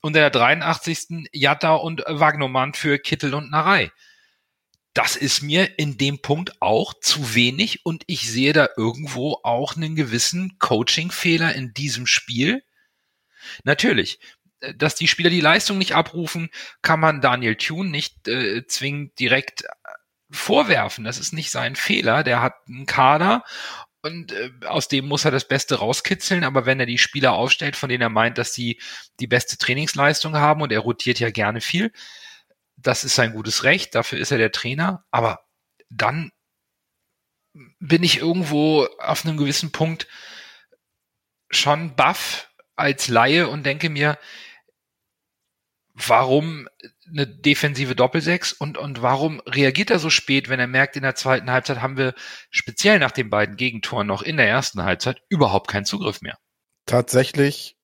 [0.00, 1.28] Und in der 83.
[1.30, 3.92] Jatta und Wagnoman für Kittel und Narei
[4.94, 9.76] das ist mir in dem Punkt auch zu wenig und ich sehe da irgendwo auch
[9.76, 12.62] einen gewissen Coaching-Fehler in diesem Spiel.
[13.64, 14.20] Natürlich,
[14.60, 16.50] äh, dass die Spieler die Leistung nicht abrufen,
[16.82, 19.64] kann man Daniel Thune nicht äh, zwingend direkt
[20.32, 21.04] vorwerfen.
[21.04, 22.22] Das ist nicht sein Fehler.
[22.22, 23.44] Der hat einen Kader
[24.02, 26.44] und äh, aus dem muss er das Beste rauskitzeln.
[26.44, 28.80] Aber wenn er die Spieler aufstellt, von denen er meint, dass sie
[29.20, 31.92] die beste Trainingsleistung haben und er rotiert ja gerne viel,
[32.76, 35.44] das ist sein gutes Recht, dafür ist er der Trainer, aber
[35.88, 36.32] dann
[37.78, 40.08] bin ich irgendwo auf einem gewissen Punkt
[41.50, 44.18] schon baff als Laie und denke mir,
[45.94, 46.68] warum
[47.06, 51.14] eine defensive Doppelsechs und, und warum reagiert er so spät, wenn er merkt, in der
[51.14, 52.14] zweiten Halbzeit haben wir
[52.50, 56.38] speziell nach den beiden Gegentoren noch in der ersten Halbzeit überhaupt keinen Zugriff mehr.
[56.86, 57.76] Tatsächlich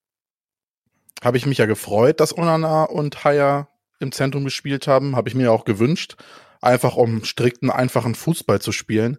[1.23, 3.69] habe ich mich ja gefreut, dass Onana und Haya
[4.01, 6.17] im Zentrum gespielt haben, habe ich mir auch gewünscht,
[6.61, 9.19] einfach um strikten, einfachen Fußball zu spielen.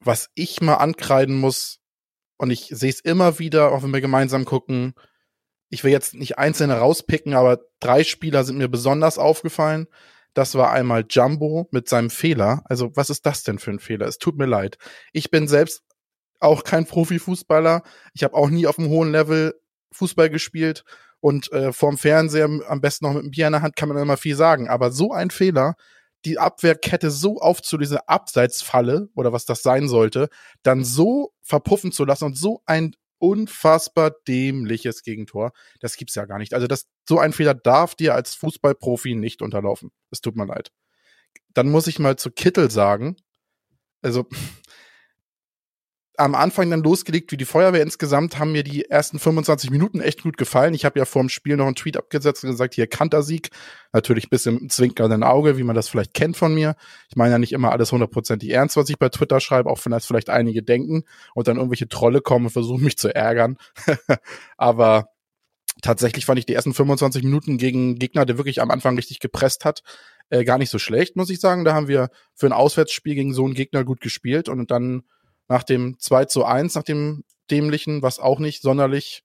[0.00, 1.80] Was ich mal ankreiden muss,
[2.36, 4.94] und ich sehe es immer wieder, auch wenn wir gemeinsam gucken,
[5.70, 9.86] ich will jetzt nicht einzelne rauspicken, aber drei Spieler sind mir besonders aufgefallen.
[10.34, 12.62] Das war einmal Jumbo mit seinem Fehler.
[12.66, 14.06] Also, was ist das denn für ein Fehler?
[14.06, 14.78] Es tut mir leid.
[15.12, 15.82] Ich bin selbst
[16.40, 17.82] auch kein Profifußballer.
[18.14, 19.54] Ich habe auch nie auf einem hohen Level
[19.92, 20.84] Fußball gespielt
[21.20, 23.98] und äh, vorm Fernseher am besten noch mit einem Bier in der Hand kann man
[23.98, 24.68] immer viel sagen.
[24.68, 25.74] Aber so ein Fehler,
[26.24, 30.28] die Abwehrkette so auf zu dieser Abseitsfalle oder was das sein sollte,
[30.62, 36.38] dann so verpuffen zu lassen und so ein unfassbar dämliches Gegentor, das gibt's ja gar
[36.38, 36.54] nicht.
[36.54, 39.90] Also das so ein Fehler darf dir als Fußballprofi nicht unterlaufen.
[40.10, 40.70] Es tut mir leid.
[41.54, 43.16] Dann muss ich mal zu Kittel sagen,
[44.02, 44.26] also
[46.18, 47.80] am Anfang dann losgelegt wie die Feuerwehr.
[47.80, 50.74] Insgesamt haben mir die ersten 25 Minuten echt gut gefallen.
[50.74, 53.50] Ich habe ja vor dem Spiel noch einen Tweet abgesetzt und gesagt, hier Kantersieg.
[53.92, 56.74] Natürlich bisschen mit einem zwinkernden Auge, wie man das vielleicht kennt von mir.
[57.08, 59.92] Ich meine ja nicht immer alles hundertprozentig ernst, was ich bei Twitter schreibe, auch wenn
[59.92, 61.04] das vielleicht einige denken
[61.34, 63.56] und dann irgendwelche Trolle kommen und versuchen mich zu ärgern.
[64.56, 65.10] Aber
[65.82, 69.64] tatsächlich fand ich die ersten 25 Minuten gegen Gegner, der wirklich am Anfang richtig gepresst
[69.64, 69.82] hat,
[70.30, 71.64] äh, gar nicht so schlecht, muss ich sagen.
[71.64, 75.04] Da haben wir für ein Auswärtsspiel gegen so einen Gegner gut gespielt und dann
[75.48, 79.24] nach dem 2 zu 1, nach dem dämlichen, was auch nicht sonderlich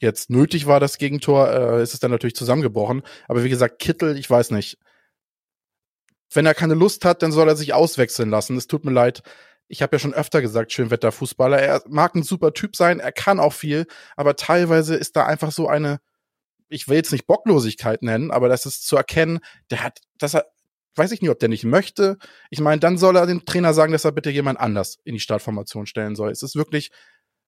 [0.00, 3.02] jetzt nötig war, das Gegentor, äh, ist es dann natürlich zusammengebrochen.
[3.28, 4.78] Aber wie gesagt, Kittel, ich weiß nicht.
[6.32, 8.56] Wenn er keine Lust hat, dann soll er sich auswechseln lassen.
[8.56, 9.22] Es tut mir leid.
[9.68, 13.40] ich habe ja schon öfter gesagt, Schönwetterfußballer, er mag ein super Typ sein, er kann
[13.40, 16.00] auch viel, aber teilweise ist da einfach so eine,
[16.68, 20.46] ich will jetzt nicht Bocklosigkeit nennen, aber das ist zu erkennen, der hat, dass er,
[20.96, 22.18] weiß ich nicht, ob der nicht möchte.
[22.50, 25.20] Ich meine, dann soll er dem Trainer sagen, dass er bitte jemand anders in die
[25.20, 26.30] Startformation stellen soll.
[26.30, 26.90] Es ist wirklich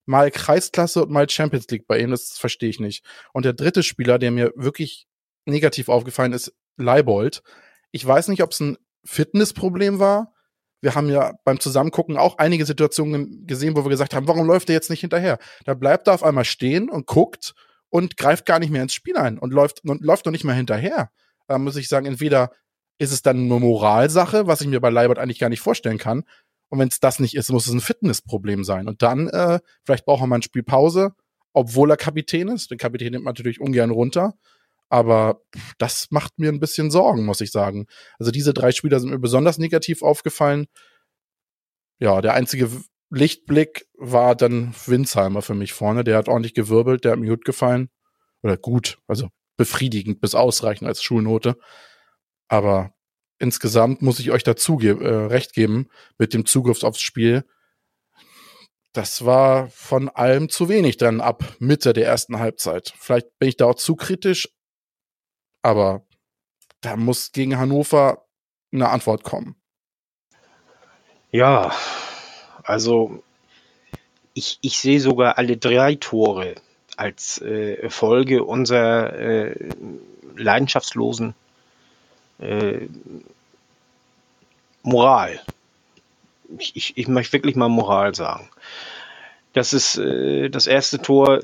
[0.07, 3.05] mal Kreisklasse und mal Champions League bei ihm, das verstehe ich nicht.
[3.33, 5.07] Und der dritte Spieler, der mir wirklich
[5.45, 7.43] negativ aufgefallen ist, Leibold.
[7.91, 10.33] Ich weiß nicht, ob es ein Fitnessproblem war.
[10.81, 14.69] Wir haben ja beim Zusammengucken auch einige Situationen gesehen, wo wir gesagt haben, warum läuft
[14.69, 15.39] er jetzt nicht hinterher?
[15.65, 17.55] Da bleibt er auf einmal stehen und guckt
[17.89, 21.11] und greift gar nicht mehr ins Spiel ein und läuft, läuft noch nicht mehr hinterher.
[21.49, 22.51] Da muss ich sagen, entweder
[22.99, 26.25] ist es dann eine Moralsache, was ich mir bei Leibert eigentlich gar nicht vorstellen kann.
[26.69, 28.89] Und wenn es das nicht ist, muss es ein Fitnessproblem sein.
[28.89, 31.13] Und dann, äh, vielleicht braucht er mal eine Spielpause,
[31.53, 32.71] obwohl er Kapitän ist.
[32.71, 34.35] Den Kapitän nimmt man natürlich ungern runter.
[34.89, 35.43] Aber
[35.79, 37.87] das macht mir ein bisschen Sorgen, muss ich sagen.
[38.19, 40.67] Also diese drei Spieler sind mir besonders negativ aufgefallen.
[41.99, 42.71] Ja, der einzige
[43.11, 46.05] Lichtblick war dann Winsheimer für mich vorne.
[46.05, 47.89] Der hat ordentlich gewirbelt, der hat mir gut gefallen.
[48.43, 51.57] Oder gut, also befriedigend bis ausreichend als Schulnote.
[52.49, 52.95] Aber
[53.39, 57.45] insgesamt muss ich euch dazu ge äh, recht geben mit dem Zugriff aufs Spiel.
[58.93, 62.95] Das war von allem zu wenig dann ab Mitte der ersten Halbzeit.
[62.97, 64.49] Vielleicht bin ich da auch zu kritisch,
[65.63, 66.07] aber
[66.81, 68.27] da muss gegen Hannover
[68.73, 69.57] eine Antwort kommen.
[71.31, 71.75] Ja,
[72.63, 73.23] also
[74.33, 76.55] ich, ich sehe sogar alle drei Tore
[76.97, 79.69] als äh, Folge unserer äh,
[80.37, 81.35] leidenschaftslosen
[82.39, 82.89] äh,
[84.83, 85.41] Moral.
[86.59, 88.49] Ich, ich, ich möchte wirklich mal Moral sagen.
[89.53, 91.41] Das ist äh, das erste Tor,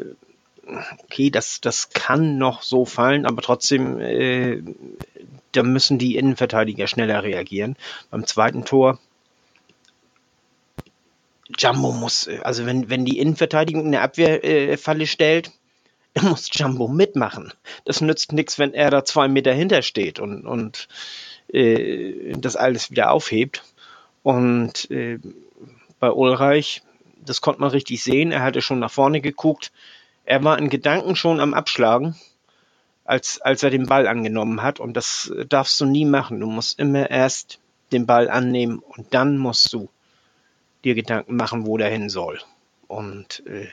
[1.05, 4.63] okay, das, das kann noch so fallen, aber trotzdem, äh,
[5.53, 7.77] da müssen die Innenverteidiger schneller reagieren.
[8.11, 8.99] Beim zweiten Tor,
[11.59, 15.53] Jumbo muss, also wenn, wenn die Innenverteidigung eine Abwehrfalle äh, stellt,
[16.21, 17.53] muss Jumbo mitmachen.
[17.85, 20.89] Das nützt nichts, wenn er da zwei Meter hinter steht und, und
[21.49, 23.63] äh, das alles wieder aufhebt.
[24.23, 25.19] Und äh,
[25.99, 26.83] bei Ulreich,
[27.25, 29.73] das konnte man richtig sehen, er hatte schon nach vorne geguckt,
[30.25, 32.17] er war in Gedanken schon am Abschlagen,
[33.05, 34.81] als, als er den Ball angenommen hat.
[34.81, 36.41] Und das darfst du nie machen.
[36.41, 37.59] Du musst immer erst
[37.93, 39.89] den Ball annehmen und dann musst du
[40.85, 42.41] dir Gedanken machen, wo der hin soll.
[42.87, 43.69] Und äh,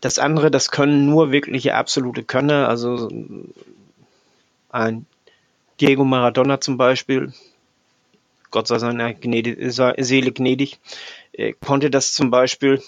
[0.00, 2.68] das andere, das können nur wirkliche absolute Könner.
[2.68, 3.10] Also
[4.70, 5.06] ein
[5.80, 7.32] Diego Maradona zum Beispiel,
[8.50, 10.78] Gott sei seiner Seele gnädig,
[11.32, 12.82] äh, konnte das zum Beispiel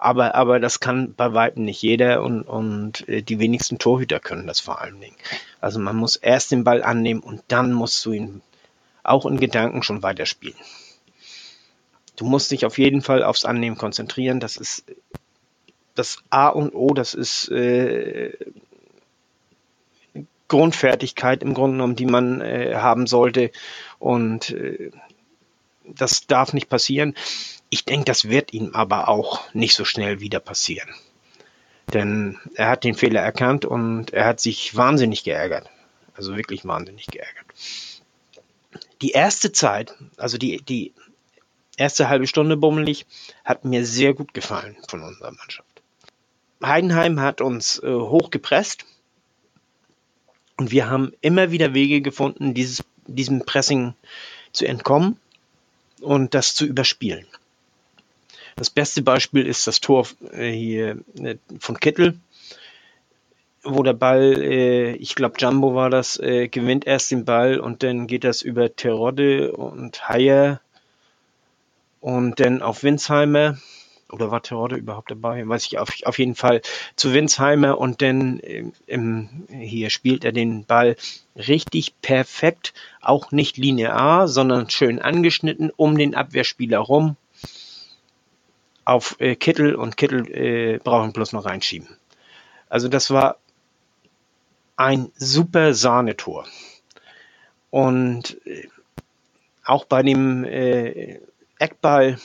[0.00, 4.46] aber, aber das kann bei weitem nicht jeder und, und äh, die wenigsten Torhüter können
[4.46, 5.16] das vor allen Dingen.
[5.60, 8.40] Also man muss erst den Ball annehmen und dann musst du ihn
[9.02, 10.58] auch in Gedanken schon weiterspielen.
[12.14, 14.38] Du musst dich auf jeden Fall aufs Annehmen konzentrieren.
[14.38, 14.84] Das ist
[15.98, 18.32] das A und O, das ist äh,
[20.48, 23.50] Grundfertigkeit im Grunde genommen, die man äh, haben sollte.
[23.98, 24.90] Und äh,
[25.84, 27.14] das darf nicht passieren.
[27.70, 30.88] Ich denke, das wird ihm aber auch nicht so schnell wieder passieren.
[31.92, 35.70] Denn er hat den Fehler erkannt und er hat sich wahnsinnig geärgert.
[36.14, 37.46] Also wirklich wahnsinnig geärgert.
[39.00, 40.92] Die erste Zeit, also die, die
[41.76, 43.06] erste halbe Stunde bummelig,
[43.44, 45.67] hat mir sehr gut gefallen von unserer Mannschaft.
[46.62, 48.84] Heidenheim hat uns äh, hoch gepresst
[50.56, 53.94] und wir haben immer wieder Wege gefunden, dieses, diesem Pressing
[54.52, 55.18] zu entkommen
[56.00, 57.26] und das zu überspielen.
[58.56, 62.18] Das beste Beispiel ist das Tor äh, hier äh, von Kittel,
[63.62, 67.84] wo der Ball, äh, ich glaube Jumbo war das, äh, gewinnt erst den Ball und
[67.84, 70.60] dann geht das über Terodde und Heyer
[72.00, 73.58] und dann auf Winsheimer.
[74.10, 75.46] Oder war Terodde überhaupt dabei?
[75.46, 76.62] Weiß ich auf, auf jeden Fall
[76.96, 80.96] zu Winsheimer und dann äh, im, hier spielt er den Ball
[81.36, 87.16] richtig perfekt, auch nicht linear, sondern schön angeschnitten um den Abwehrspieler rum
[88.88, 91.88] auf äh, Kittel und Kittel äh, brauchen bloß noch reinschieben.
[92.70, 93.36] Also das war
[94.76, 96.46] ein super Sahnetor.
[97.68, 98.68] Und äh,
[99.62, 101.20] auch bei dem äh,
[101.58, 102.18] Eckball,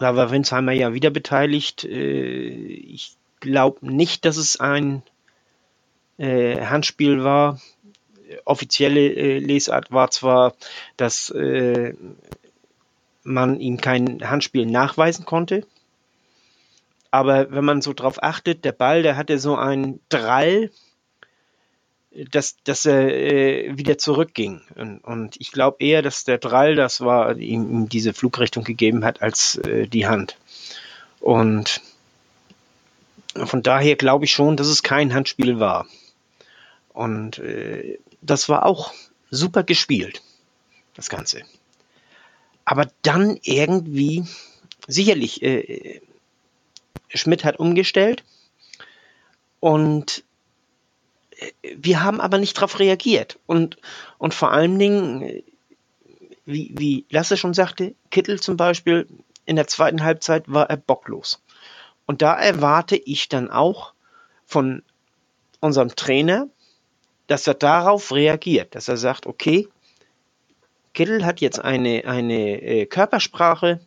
[0.00, 1.84] war Winsheimer ja wieder beteiligt.
[1.84, 5.02] Äh, ich glaube nicht, dass es ein
[6.18, 7.60] äh, Handspiel war.
[8.44, 10.54] Offizielle äh, Lesart war zwar,
[10.96, 11.32] dass
[13.22, 15.66] man ihm kein Handspiel nachweisen konnte.
[17.10, 20.70] Aber wenn man so drauf achtet, der Ball, der hatte so einen Drall,
[22.12, 24.62] dass, dass er äh, wieder zurückging.
[24.74, 29.22] Und, und ich glaube eher, dass der Drall das war, ihm, diese Flugrichtung gegeben hat,
[29.22, 30.36] als äh, die Hand.
[31.20, 31.80] Und
[33.34, 35.86] von daher glaube ich schon, dass es kein Handspiel war.
[36.92, 38.92] Und äh, das war auch
[39.30, 40.22] super gespielt,
[40.94, 41.42] das Ganze.
[42.64, 44.24] Aber dann irgendwie,
[44.88, 46.00] sicherlich, äh,
[47.08, 48.24] Schmidt hat umgestellt
[49.58, 50.24] und
[51.76, 53.38] wir haben aber nicht darauf reagiert.
[53.46, 53.76] Und,
[54.18, 55.42] und vor allen Dingen,
[56.44, 59.06] wie, wie Lasse schon sagte, Kittel zum Beispiel,
[59.46, 61.42] in der zweiten Halbzeit war er bocklos.
[62.06, 63.94] Und da erwarte ich dann auch
[64.44, 64.82] von
[65.60, 66.48] unserem Trainer,
[67.26, 69.68] dass er darauf reagiert, dass er sagt, okay,
[70.92, 73.80] Kittel hat jetzt eine, eine äh, Körpersprache,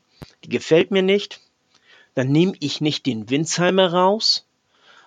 [0.44, 1.42] die gefällt mir nicht,
[2.16, 4.48] dann nehme ich nicht den Winsheimer raus,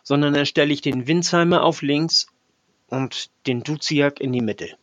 [0.02, 2.26] sondern dann stelle ich den Winsheimer auf links
[2.88, 4.76] und den Duziak in die Mitte.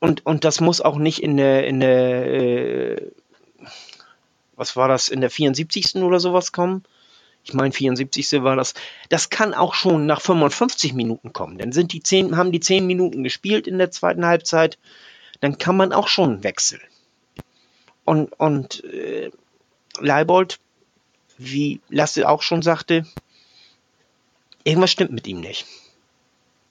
[0.00, 3.10] Und, und das muss auch nicht in der, in der äh,
[4.56, 5.96] was war das, in der 74.
[5.96, 6.84] oder sowas kommen.
[7.44, 8.42] Ich meine, 74.
[8.42, 8.74] war das.
[9.08, 11.58] Das kann auch schon nach 55 Minuten kommen.
[11.58, 14.78] Dann sind die 10, haben die 10 Minuten gespielt in der zweiten Halbzeit.
[15.40, 16.80] Dann kann man auch schon wechseln.
[18.04, 19.30] Und, und äh,
[19.98, 20.58] Leibold,
[21.36, 23.06] wie Lasse auch schon sagte,
[24.62, 25.66] irgendwas stimmt mit ihm nicht.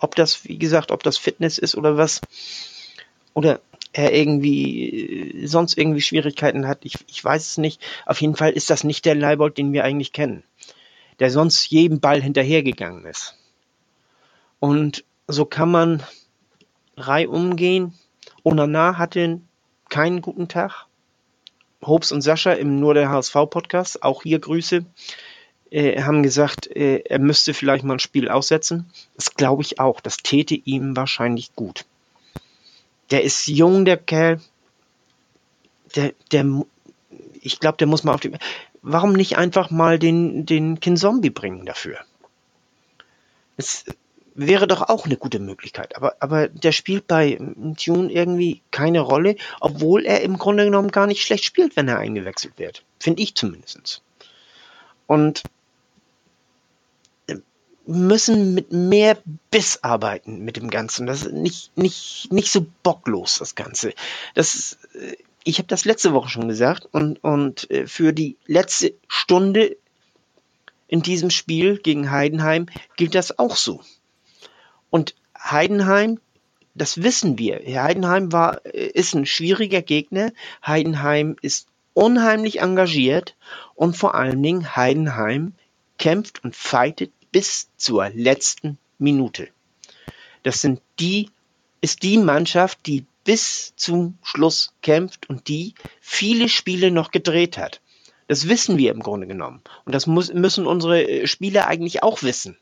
[0.03, 2.19] Ob das, wie gesagt, ob das Fitness ist oder was,
[3.33, 3.61] oder
[3.93, 6.79] er irgendwie äh, sonst irgendwie Schwierigkeiten hat.
[6.83, 7.81] Ich, ich weiß es nicht.
[8.05, 10.43] Auf jeden Fall ist das nicht der Leibold, den wir eigentlich kennen.
[11.19, 13.37] Der sonst jedem Ball hinterhergegangen ist.
[14.59, 16.03] Und so kann man
[16.97, 17.93] Rei umgehen.
[18.43, 19.39] Onana hatte
[19.87, 20.87] keinen guten Tag.
[21.81, 24.85] Hobs und Sascha im Nur der HSV Podcast, auch hier Grüße,
[25.73, 28.89] äh, haben gesagt, äh, er müsste vielleicht mal ein Spiel aussetzen.
[29.15, 29.99] Das glaube ich auch.
[29.99, 31.85] Das täte ihm wahrscheinlich gut
[33.13, 34.41] der ist jung, der Kerl.
[35.95, 36.45] Der, der,
[37.41, 38.31] ich glaube, der muss mal auf die.
[38.81, 41.99] Warum nicht einfach mal den, den Kinzombie bringen dafür?
[43.55, 43.85] Es
[44.33, 45.95] wäre doch auch eine gute Möglichkeit.
[45.95, 47.39] Aber, aber der spielt bei
[47.77, 51.99] Tune irgendwie keine Rolle, obwohl er im Grunde genommen gar nicht schlecht spielt, wenn er
[51.99, 52.83] eingewechselt wird.
[52.99, 54.01] Finde ich zumindest.
[55.05, 55.43] Und
[57.85, 59.17] müssen mit mehr
[59.51, 61.05] Biss arbeiten mit dem Ganzen.
[61.05, 63.93] Das ist nicht, nicht, nicht so bocklos, das Ganze.
[64.35, 68.93] Das, äh, ich habe das letzte Woche schon gesagt und, und äh, für die letzte
[69.07, 69.75] Stunde
[70.87, 73.81] in diesem Spiel gegen Heidenheim gilt das auch so.
[74.89, 76.19] Und Heidenheim,
[76.75, 77.61] das wissen wir.
[77.65, 80.31] Heidenheim war, äh, ist ein schwieriger Gegner.
[80.65, 83.35] Heidenheim ist unheimlich engagiert
[83.75, 85.53] und vor allen Dingen Heidenheim
[85.97, 89.49] kämpft und fightet bis zur letzten Minute.
[90.43, 91.29] Das sind die,
[91.81, 97.81] ist die Mannschaft, die bis zum Schluss kämpft und die viele Spiele noch gedreht hat.
[98.27, 99.61] Das wissen wir im Grunde genommen.
[99.83, 102.57] Und das muss, müssen unsere äh, Spieler eigentlich auch wissen.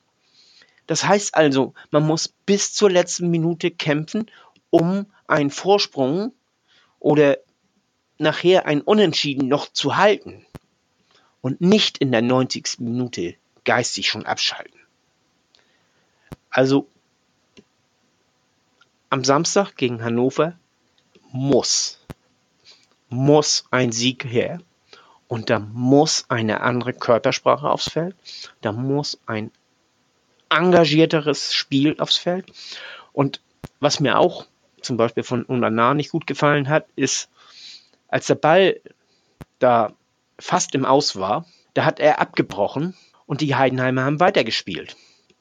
[0.88, 4.30] Das heißt also, man muss bis zur letzten Minute kämpfen,
[4.70, 6.34] um einen Vorsprung
[7.00, 7.38] oder
[8.18, 10.46] nachher ein Unentschieden noch zu halten.
[11.42, 12.80] Und nicht in der 90.
[12.80, 14.80] Minute geistig schon abschalten.
[16.50, 16.88] Also
[19.10, 20.58] am Samstag gegen Hannover
[21.32, 22.00] muss,
[23.10, 24.62] muss ein Sieg her.
[25.28, 28.16] Und da muss eine andere Körpersprache aufs Feld.
[28.60, 29.52] Da muss ein
[30.50, 32.52] engagierteres Spiel aufs Feld.
[33.14, 33.42] Und
[33.80, 34.46] was mir auch
[34.82, 37.30] zum Beispiel von Unana nicht gut gefallen hat, ist,
[38.10, 38.82] als der Ball
[39.60, 39.94] da
[40.38, 42.96] fast im Aus war, da hat er abgebrochen
[43.32, 44.98] und die Heidenheimer haben weitergespielt.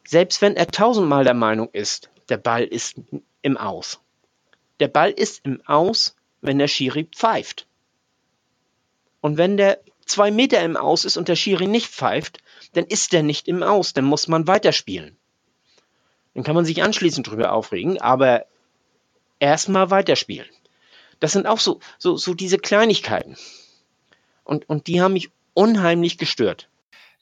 [0.06, 3.00] Selbst wenn er tausendmal der Meinung ist, der Ball ist
[3.42, 3.98] im Aus.
[4.78, 7.66] Der Ball ist im Aus, wenn der Schiri pfeift.
[9.20, 12.38] Und wenn der zwei Meter im Aus ist und der Schiri nicht pfeift,
[12.74, 15.16] dann ist der nicht im Aus, dann muss man weiterspielen.
[16.34, 18.44] Dann kann man sich anschließend drüber aufregen, aber
[19.40, 20.48] erstmal weiterspielen.
[21.18, 23.36] Das sind auch so, so, so diese Kleinigkeiten.
[24.44, 26.69] Und, und die haben mich unheimlich gestört.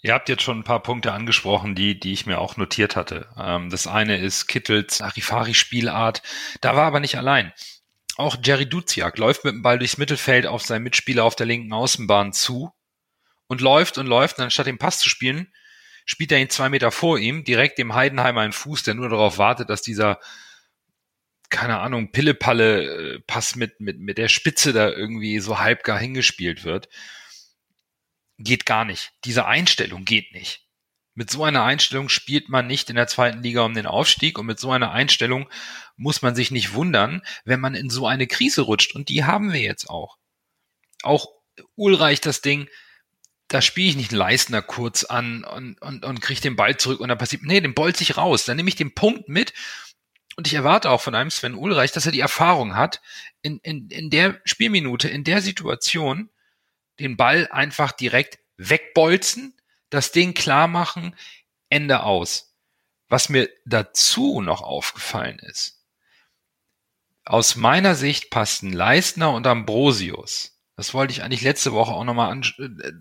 [0.00, 3.28] Ihr habt jetzt schon ein paar Punkte angesprochen, die, die ich mir auch notiert hatte.
[3.36, 6.22] Ähm, das eine ist Kittels Arifari-Spielart.
[6.60, 7.52] Da war aber nicht allein.
[8.16, 11.72] Auch Jerry Duziak läuft mit dem Ball durchs Mittelfeld auf seinen Mitspieler auf der linken
[11.72, 12.72] Außenbahn zu
[13.48, 14.38] und läuft und läuft.
[14.38, 15.52] Und anstatt den Pass zu spielen,
[16.04, 19.38] spielt er ihn zwei Meter vor ihm, direkt dem Heidenheimer einen Fuß, der nur darauf
[19.38, 20.20] wartet, dass dieser,
[21.48, 26.88] keine Ahnung, Pillepalle-Pass äh, mit, mit, mit der Spitze da irgendwie so halbgar hingespielt wird
[28.38, 29.12] geht gar nicht.
[29.24, 30.64] Diese Einstellung geht nicht.
[31.14, 34.46] Mit so einer Einstellung spielt man nicht in der zweiten Liga um den Aufstieg und
[34.46, 35.48] mit so einer Einstellung
[35.96, 38.94] muss man sich nicht wundern, wenn man in so eine Krise rutscht.
[38.94, 40.16] Und die haben wir jetzt auch.
[41.02, 41.26] Auch
[41.74, 42.68] Ulreich das Ding,
[43.48, 47.00] da spiele ich nicht einen Leistner kurz an und, und, und kriege den Ball zurück
[47.00, 48.44] und dann passiert, nee, den bolzt ich raus.
[48.44, 49.54] Dann nehme ich den Punkt mit
[50.36, 53.00] und ich erwarte auch von einem Sven Ulreich, dass er die Erfahrung hat,
[53.42, 56.30] in, in, in der Spielminute, in der Situation,
[57.00, 59.56] den Ball einfach direkt wegbolzen,
[59.90, 61.14] das Ding klar machen,
[61.68, 62.56] Ende aus.
[63.08, 65.82] Was mir dazu noch aufgefallen ist,
[67.24, 72.40] aus meiner Sicht passten Leistner und Ambrosius das wollte ich eigentlich letzte Woche auch nochmal
[72.40, 72.92] äh, äh,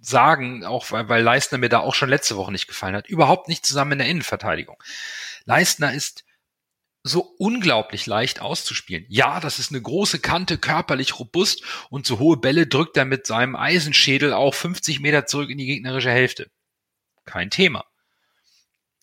[0.00, 3.06] sagen, auch weil, weil Leistner mir da auch schon letzte Woche nicht gefallen hat.
[3.06, 4.82] Überhaupt nicht zusammen in der Innenverteidigung.
[5.44, 6.24] Leistner ist
[7.02, 9.04] so unglaublich leicht auszuspielen.
[9.08, 13.26] Ja, das ist eine große Kante, körperlich robust und so hohe Bälle drückt er mit
[13.26, 16.50] seinem Eisenschädel auch 50 Meter zurück in die gegnerische Hälfte.
[17.24, 17.84] Kein Thema.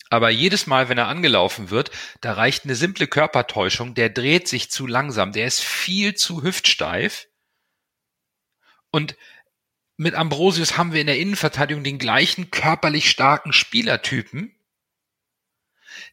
[0.08, 1.90] Aber jedes Mal, wenn er angelaufen wird,
[2.20, 7.28] da reicht eine simple Körpertäuschung, der dreht sich zu langsam, der ist viel zu hüftsteif
[8.90, 9.16] und
[9.96, 14.56] mit Ambrosius haben wir in der Innenverteidigung den gleichen körperlich starken Spielertypen,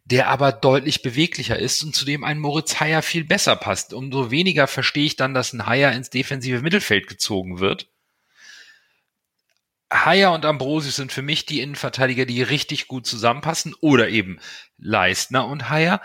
[0.06, 3.94] der aber deutlich beweglicher ist und zudem ein Moritz Heyer viel besser passt.
[3.94, 7.90] Umso weniger verstehe ich dann, dass ein Heyer ins defensive Mittelfeld gezogen wird.
[9.92, 14.40] Heyer und Ambrosius sind für mich die Innenverteidiger, die richtig gut zusammenpassen oder eben
[14.78, 16.02] Leistner und Heyer,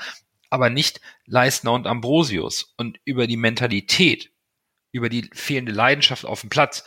[0.51, 2.75] aber nicht Leistner und Ambrosius.
[2.77, 4.33] Und über die Mentalität
[4.93, 6.85] über die fehlende Leidenschaft auf dem Platz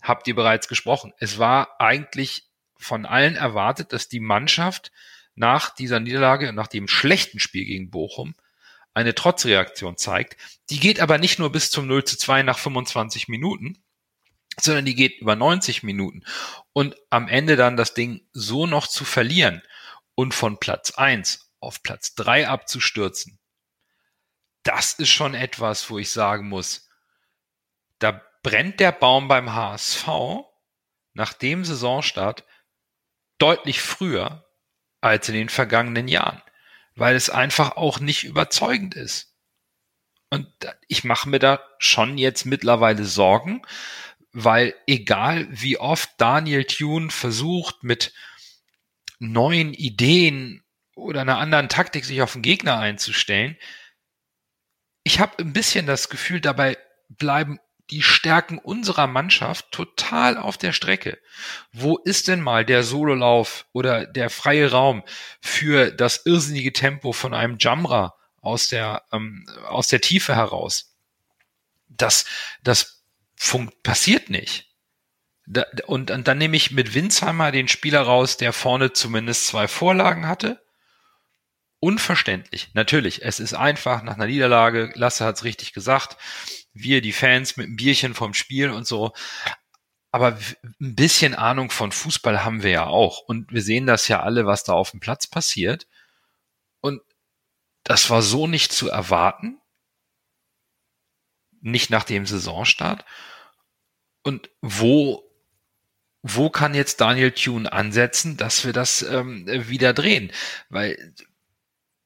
[0.00, 1.12] habt ihr bereits gesprochen.
[1.18, 2.44] Es war eigentlich
[2.78, 4.92] von allen erwartet, dass die Mannschaft
[5.38, 8.34] nach dieser Niederlage, nach dem schlechten Spiel gegen Bochum,
[8.94, 10.36] eine Trotzreaktion zeigt.
[10.70, 13.82] Die geht aber nicht nur bis zum 0 zu 2 nach 25 Minuten,
[14.60, 16.24] sondern die geht über 90 Minuten.
[16.72, 19.62] Und am Ende dann das Ding so noch zu verlieren
[20.14, 23.38] und von Platz 1 auf Platz 3 abzustürzen,
[24.64, 26.88] das ist schon etwas, wo ich sagen muss,
[28.00, 30.08] da brennt der Baum beim HSV
[31.14, 32.44] nach dem Saisonstart
[33.38, 34.47] deutlich früher
[35.00, 36.42] als in den vergangenen Jahren,
[36.94, 39.34] weil es einfach auch nicht überzeugend ist.
[40.30, 40.46] Und
[40.88, 43.62] ich mache mir da schon jetzt mittlerweile Sorgen,
[44.32, 48.12] weil egal wie oft Daniel Thune versucht mit
[49.18, 50.62] neuen Ideen
[50.94, 53.56] oder einer anderen Taktik sich auf den Gegner einzustellen,
[55.02, 56.76] ich habe ein bisschen das Gefühl, dabei
[57.08, 57.58] bleiben
[57.90, 61.18] die Stärken unserer Mannschaft total auf der Strecke.
[61.72, 65.02] Wo ist denn mal der Sololauf oder der freie Raum
[65.40, 70.94] für das irrsinnige Tempo von einem Jamra aus der, ähm, aus der Tiefe heraus?
[71.88, 72.26] Das,
[72.62, 73.02] das
[73.82, 74.66] passiert nicht.
[75.46, 79.66] Da, und, und dann nehme ich mit Winsheimer den Spieler raus, der vorne zumindest zwei
[79.66, 80.62] Vorlagen hatte.
[81.80, 82.68] Unverständlich.
[82.74, 84.90] Natürlich, es ist einfach nach einer Niederlage.
[84.94, 86.18] Lasse hat es richtig gesagt
[86.80, 89.12] wir, die Fans, mit einem Bierchen vom Spiel und so.
[90.10, 90.38] Aber
[90.80, 93.20] ein bisschen Ahnung von Fußball haben wir ja auch.
[93.20, 95.86] Und wir sehen das ja alle, was da auf dem Platz passiert.
[96.80, 97.02] Und
[97.84, 99.60] das war so nicht zu erwarten.
[101.60, 103.04] Nicht nach dem Saisonstart.
[104.22, 105.24] Und wo,
[106.22, 110.32] wo kann jetzt Daniel Thune ansetzen, dass wir das ähm, wieder drehen?
[110.68, 111.14] Weil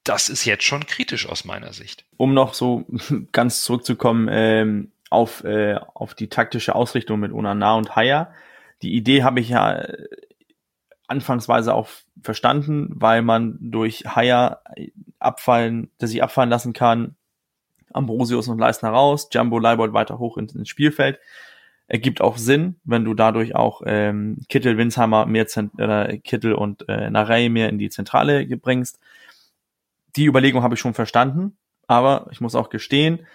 [0.03, 2.05] das ist jetzt schon kritisch aus meiner Sicht.
[2.17, 2.85] Um noch so
[3.31, 8.33] ganz zurückzukommen ähm, auf, äh, auf die taktische Ausrichtung mit Unana und Haya.
[8.81, 10.07] Die Idee habe ich ja äh,
[11.07, 11.87] anfangsweise auch
[12.21, 14.61] verstanden, weil man durch Haya
[15.19, 17.15] abfallen, dass sich abfallen lassen kann,
[17.93, 21.19] Ambrosius und Leistner raus, Jumbo Leibold weiter hoch ins, ins Spielfeld.
[21.87, 26.87] Ergibt auch Sinn, wenn du dadurch auch ähm, Kittel, Winsheimer mehr Zent äh, Kittel und
[26.89, 28.99] äh, Narey mehr in die Zentrale bringst
[30.15, 31.57] die Überlegung habe ich schon verstanden,
[31.87, 33.25] aber ich muss auch gestehen,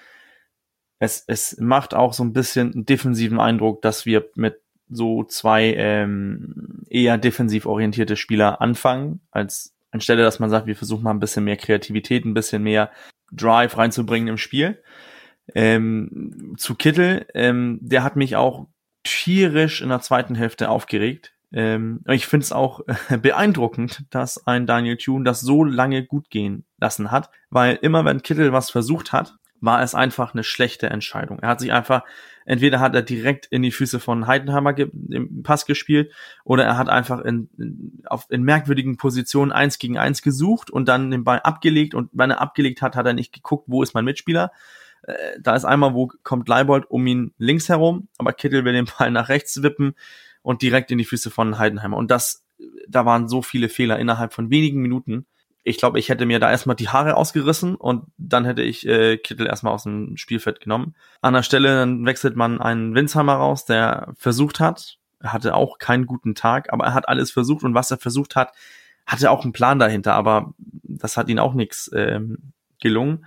[0.99, 5.75] es, es macht auch so ein bisschen einen defensiven Eindruck, dass wir mit so zwei
[5.75, 11.21] ähm, eher defensiv orientierte Spieler anfangen, als anstelle, dass man sagt, wir versuchen mal ein
[11.21, 12.91] bisschen mehr Kreativität, ein bisschen mehr
[13.31, 14.83] Drive reinzubringen im Spiel.
[15.55, 18.67] Ähm, zu Kittel, ähm, der hat mich auch
[19.03, 21.35] tierisch in der zweiten Hälfte aufgeregt.
[21.53, 22.81] Ähm, ich finde es auch
[23.23, 28.23] beeindruckend, dass ein Daniel Thune das so lange gut gehen lassen hat, weil immer wenn
[28.23, 31.41] Kittel was versucht hat, war es einfach eine schlechte Entscheidung.
[31.41, 32.05] Er hat sich einfach,
[32.45, 36.13] entweder hat er direkt in die Füße von Heidenheimer im Pass gespielt
[36.45, 40.87] oder er hat einfach in, in, auf, in merkwürdigen Positionen eins gegen eins gesucht und
[40.89, 43.95] dann den Ball abgelegt und wenn er abgelegt hat, hat er nicht geguckt, wo ist
[43.95, 44.53] mein Mitspieler.
[45.03, 48.89] Äh, da ist einmal, wo kommt Leibold um ihn links herum, aber Kittel will den
[48.99, 49.95] Ball nach rechts wippen
[50.49, 51.99] und direkt in die Füße von Heidenheimer.
[51.99, 52.43] Und das
[52.89, 55.27] da waren so viele Fehler innerhalb von wenigen Minuten.
[55.63, 59.19] Ich glaube, ich hätte mir da erstmal die Haare ausgerissen und dann hätte ich äh,
[59.19, 60.95] Kittel erstmal aus dem Spielfeld genommen.
[61.21, 64.97] An der Stelle dann wechselt man einen Winsheimer raus, der versucht hat.
[65.21, 68.35] Er hatte auch keinen guten Tag, aber er hat alles versucht und was er versucht
[68.35, 68.55] hat,
[69.05, 73.27] hatte auch einen Plan dahinter, aber das hat ihn auch nichts ähm, gelungen.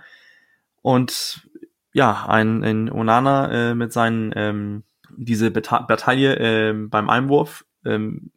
[0.80, 1.48] Und
[1.92, 4.82] ja, ein, ein Onana äh, mit seinen ähm,
[5.16, 8.30] diese Bata Bataille äh, beim Einwurf, ähm,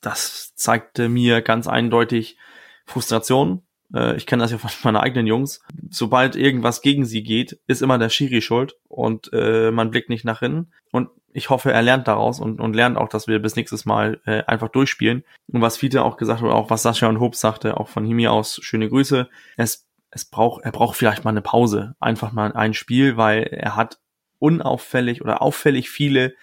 [0.00, 2.38] das zeigte mir ganz eindeutig
[2.84, 3.62] Frustration.
[3.94, 5.60] Äh, ich kenne das ja von meinen eigenen Jungs.
[5.90, 10.24] Sobald irgendwas gegen sie geht, ist immer der Schiri schuld und äh, man blickt nicht
[10.24, 10.72] nach innen.
[10.92, 14.20] Und ich hoffe, er lernt daraus und, und lernt auch, dass wir bis nächstes Mal
[14.24, 15.24] äh, einfach durchspielen.
[15.48, 18.32] Und was Fiete auch gesagt hat, auch was Sascha und Hobbs sagte, auch von mir
[18.32, 19.28] aus, schöne Grüße.
[19.56, 21.94] Es, es braucht, er braucht vielleicht mal eine Pause.
[22.00, 23.98] Einfach mal ein Spiel, weil er hat
[24.38, 26.34] unauffällig oder auffällig viele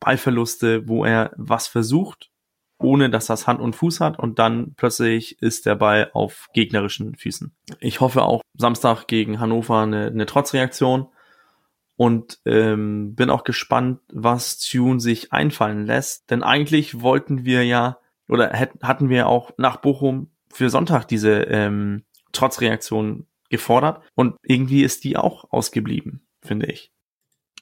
[0.00, 2.30] Ballverluste, wo er was versucht,
[2.78, 7.16] ohne dass das Hand und Fuß hat und dann plötzlich ist der Ball auf gegnerischen
[7.16, 7.52] Füßen.
[7.80, 11.08] Ich hoffe auch Samstag gegen Hannover eine, eine Trotzreaktion
[11.96, 17.98] und ähm, bin auch gespannt, was Tune sich einfallen lässt, denn eigentlich wollten wir ja
[18.28, 24.82] oder hätten, hatten wir auch nach Bochum für Sonntag diese ähm, Trotzreaktion gefordert und irgendwie
[24.82, 26.92] ist die auch ausgeblieben, finde ich.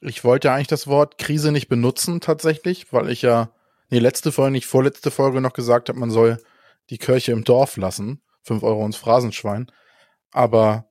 [0.01, 3.51] Ich wollte eigentlich das Wort Krise nicht benutzen tatsächlich, weil ich ja,
[3.89, 6.37] nee, letzte Folge, nicht vorletzte Folge noch gesagt habe, man soll
[6.89, 8.21] die Kirche im Dorf lassen.
[8.43, 9.71] Fünf Euro ins Phrasenschwein.
[10.31, 10.89] Aber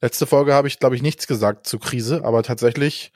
[0.00, 3.12] letzte Folge habe ich, glaube ich, nichts gesagt zu Krise, aber tatsächlich,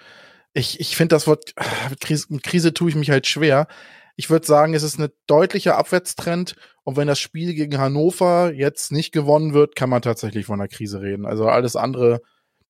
[0.53, 1.55] ich, ich finde das Wort
[1.91, 3.69] mit Krise, mit Krise tue ich mich halt schwer.
[4.17, 6.57] Ich würde sagen, es ist ein deutlicher Abwärtstrend.
[6.83, 10.69] Und wenn das Spiel gegen Hannover jetzt nicht gewonnen wird, kann man tatsächlich von einer
[10.69, 11.25] Krise reden.
[11.25, 12.21] Also alles andere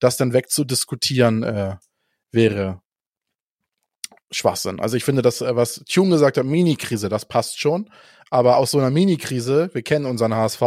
[0.01, 1.77] das dann wegzudiskutieren, äh,
[2.33, 2.81] wäre
[4.31, 4.81] Schwachsinn.
[4.81, 7.91] Also ich finde, das, äh, was Tune gesagt hat, Mini-Krise, das passt schon.
[8.31, 10.63] Aber aus so einer Mini-Krise, wir kennen unseren HSV,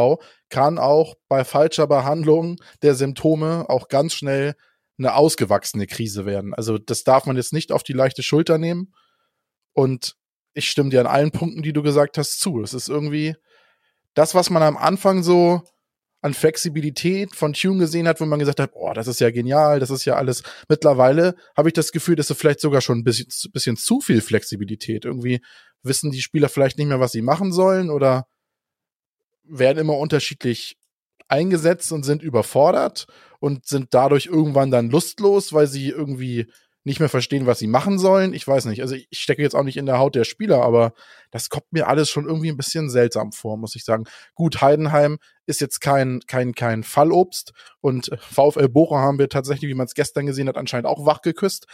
[0.49, 4.55] kann auch bei falscher Behandlung der Symptome auch ganz schnell
[4.97, 6.53] eine ausgewachsene Krise werden.
[6.53, 8.93] Also das darf man jetzt nicht auf die leichte Schulter nehmen.
[9.71, 10.15] Und
[10.53, 12.61] ich stimme dir an allen Punkten, die du gesagt hast, zu.
[12.61, 13.35] Es ist irgendwie
[14.13, 15.63] das, was man am Anfang so
[16.23, 19.81] an Flexibilität von Tune gesehen hat, wo man gesagt hat, oh, das ist ja genial,
[19.81, 20.41] das ist ja alles.
[20.69, 24.21] Mittlerweile habe ich das Gefühl, dass es vielleicht sogar schon ein bisschen, bisschen zu viel
[24.21, 25.03] Flexibilität.
[25.03, 25.41] Irgendwie
[25.83, 28.25] wissen die Spieler vielleicht nicht mehr, was sie machen sollen oder
[29.43, 30.77] werden immer unterschiedlich
[31.27, 33.05] eingesetzt und sind überfordert
[33.41, 36.47] und sind dadurch irgendwann dann lustlos, weil sie irgendwie
[36.83, 38.33] nicht mehr verstehen, was sie machen sollen.
[38.33, 38.81] Ich weiß nicht.
[38.81, 40.93] Also ich stecke jetzt auch nicht in der Haut der Spieler, aber
[41.31, 44.03] das kommt mir alles schon irgendwie ein bisschen seltsam vor, muss ich sagen.
[44.35, 49.75] Gut, Heidenheim ist jetzt kein, kein, kein Fallobst und VfL Bochum haben wir tatsächlich, wie
[49.75, 51.67] man es gestern gesehen hat, anscheinend auch wach geküsst.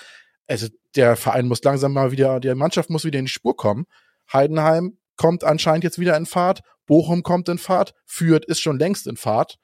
[0.47, 3.85] Also der Verein muss langsam mal wieder, die Mannschaft muss wieder in die Spur kommen.
[4.31, 6.61] Heidenheim kommt anscheinend jetzt wieder in Fahrt.
[6.85, 7.93] Bochum kommt in Fahrt.
[8.05, 9.57] Fürth ist schon längst in Fahrt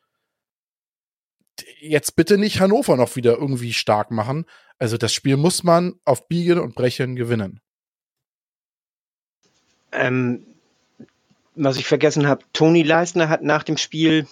[1.80, 4.46] jetzt bitte nicht Hannover noch wieder irgendwie stark machen.
[4.78, 7.62] Also das Spiel muss man auf Biegen und Brechen gewinnen.
[9.92, 10.46] Ähm,
[11.56, 14.28] was ich vergessen habe, Toni Leisner hat nach dem Spiel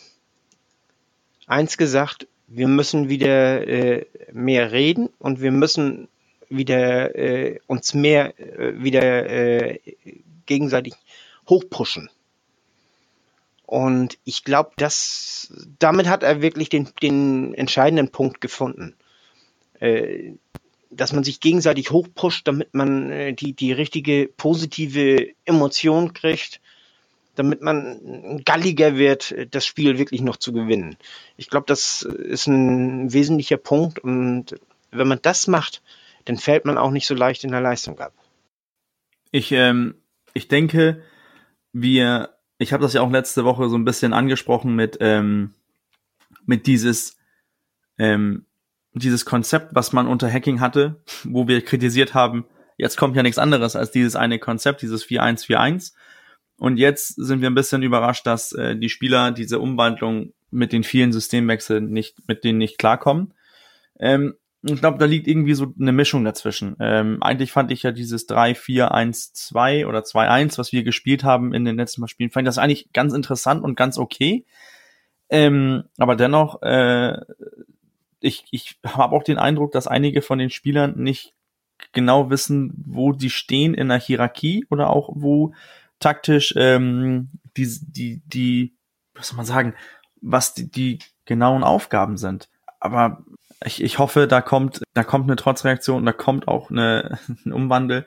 [1.47, 6.07] eins gesagt, wir müssen wieder äh, mehr reden und wir müssen
[6.49, 9.79] wieder äh, uns mehr äh, wieder äh,
[10.45, 10.93] gegenseitig
[11.49, 12.09] hochpushen.
[13.65, 18.95] Und ich glaube, dass damit hat er wirklich den, den entscheidenden Punkt gefunden.
[19.79, 20.33] Äh,
[20.95, 26.61] dass man sich gegenseitig hochpusht, damit man äh, die, die richtige positive Emotion kriegt,
[27.35, 30.97] damit man galliger wird, das Spiel wirklich noch zu gewinnen.
[31.35, 34.55] Ich glaube, das ist ein wesentlicher Punkt und
[34.91, 35.81] wenn man das macht,
[36.25, 38.13] dann fällt man auch nicht so leicht in der Leistung ab.
[39.31, 39.95] Ich, ähm,
[40.33, 41.01] ich denke,
[41.71, 45.53] wir ich habe das ja auch letzte Woche so ein bisschen angesprochen mit, ähm,
[46.45, 47.17] mit dieses,
[47.97, 48.45] ähm,
[48.93, 52.45] dieses Konzept, was man unter Hacking hatte, wo wir kritisiert haben,
[52.77, 55.93] jetzt kommt ja nichts anderes als dieses eine Konzept, dieses 4-1-4-1.
[56.57, 60.83] Und jetzt sind wir ein bisschen überrascht, dass äh, die Spieler diese Umwandlung mit den
[60.83, 63.33] vielen Systemwechseln nicht, mit denen nicht klarkommen.
[63.99, 66.77] Ähm, ich glaube, da liegt irgendwie so eine Mischung dazwischen.
[66.79, 71.75] Ähm, eigentlich fand ich ja dieses 3-4-1-2 oder 2-1, was wir gespielt haben in den
[71.75, 74.45] letzten Mal Spielen, fand ich das eigentlich ganz interessant und ganz okay.
[75.29, 77.17] Ähm, aber dennoch, äh,
[78.21, 81.33] ich, ich habe auch den Eindruck, dass einige von den Spielern nicht
[81.91, 85.53] genau wissen, wo die stehen in der Hierarchie oder auch wo
[85.99, 88.73] taktisch ähm, die, die, die,
[89.13, 89.73] was soll man sagen,
[90.21, 92.49] was die, die genauen Aufgaben sind.
[92.79, 93.25] Aber
[93.65, 98.05] ich, ich hoffe, da kommt, da kommt eine Trotzreaktion, da kommt auch eine, ein Umwandel.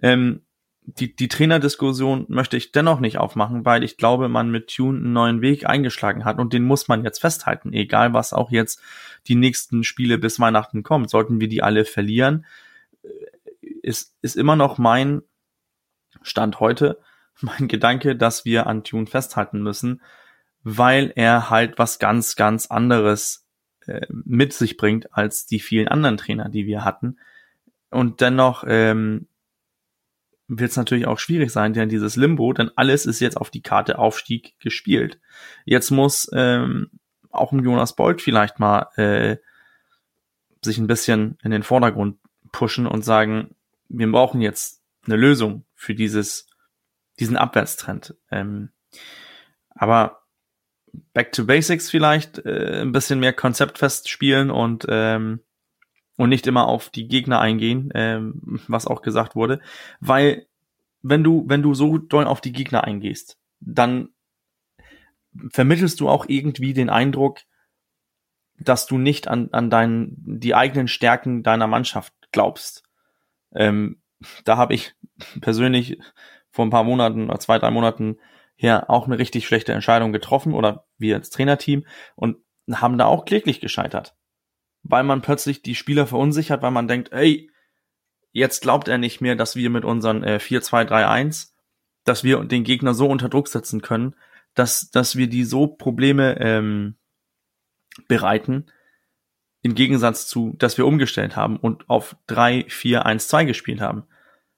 [0.00, 0.42] Ähm,
[0.84, 5.12] die, die Trainerdiskussion möchte ich dennoch nicht aufmachen, weil ich glaube, man mit Tune einen
[5.12, 8.80] neuen Weg eingeschlagen hat und den muss man jetzt festhalten, egal was auch jetzt
[9.28, 11.08] die nächsten Spiele bis Weihnachten kommt.
[11.08, 12.44] Sollten wir die alle verlieren,
[13.82, 15.22] ist, ist immer noch mein
[16.22, 17.00] Stand heute,
[17.40, 20.02] mein Gedanke, dass wir an Tune festhalten müssen,
[20.64, 23.41] weil er halt was ganz, ganz anderes
[23.86, 27.18] äh, mit sich bringt als die vielen anderen Trainer, die wir hatten.
[27.90, 29.26] Und dennoch ähm,
[30.48, 33.62] wird es natürlich auch schwierig sein, denn dieses Limbo, denn alles ist jetzt auf die
[33.62, 35.18] Karte Aufstieg gespielt.
[35.64, 36.90] Jetzt muss ähm,
[37.30, 39.36] auch ein Jonas Bolt vielleicht mal äh,
[40.62, 42.18] sich ein bisschen in den Vordergrund
[42.52, 43.54] pushen und sagen,
[43.88, 46.46] wir brauchen jetzt eine Lösung für dieses,
[47.18, 48.14] diesen Abwärtstrend.
[48.30, 48.70] Ähm,
[49.70, 50.21] aber
[51.14, 55.40] Back to Basics vielleicht, äh, ein bisschen mehr konzeptfest spielen und ähm,
[56.16, 59.60] und nicht immer auf die Gegner eingehen, ähm, was auch gesagt wurde,
[60.00, 60.46] weil
[61.02, 64.10] wenn du wenn du so doll auf die Gegner eingehst, dann
[65.50, 67.40] vermittelst du auch irgendwie den Eindruck,
[68.58, 72.84] dass du nicht an an deinen die eigenen Stärken deiner Mannschaft glaubst.
[73.54, 74.02] Ähm,
[74.44, 74.94] da habe ich
[75.40, 75.98] persönlich
[76.50, 78.18] vor ein paar Monaten oder zwei drei Monaten
[78.62, 81.84] her auch eine richtig schlechte Entscheidung getroffen oder wir als Trainerteam
[82.14, 82.38] und
[82.70, 84.16] haben da auch kläglich gescheitert
[84.82, 87.50] weil man plötzlich die Spieler verunsichert, weil man denkt, ey,
[88.32, 91.52] jetzt glaubt er nicht mehr, dass wir mit unseren äh, 4-2-3-1,
[92.04, 94.16] dass wir den Gegner so unter Druck setzen können,
[94.54, 96.96] dass, dass wir die so Probleme ähm,
[98.08, 98.66] bereiten,
[99.62, 104.04] im Gegensatz zu, dass wir umgestellt haben und auf 3-4-1-2 gespielt haben.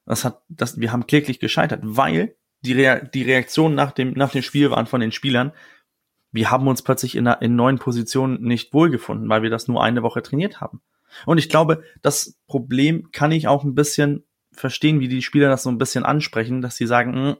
[0.05, 2.35] Das hat, das, wir haben kläglich gescheitert, weil
[2.65, 5.51] die, Rea die Reaktionen nach dem, nach dem Spiel waren von den Spielern,
[6.31, 9.83] wir haben uns plötzlich in, einer, in neuen Positionen nicht wohlgefunden, weil wir das nur
[9.83, 10.81] eine Woche trainiert haben.
[11.25, 15.63] Und ich glaube, das Problem kann ich auch ein bisschen verstehen, wie die Spieler das
[15.63, 17.37] so ein bisschen ansprechen, dass sie sagen, mh,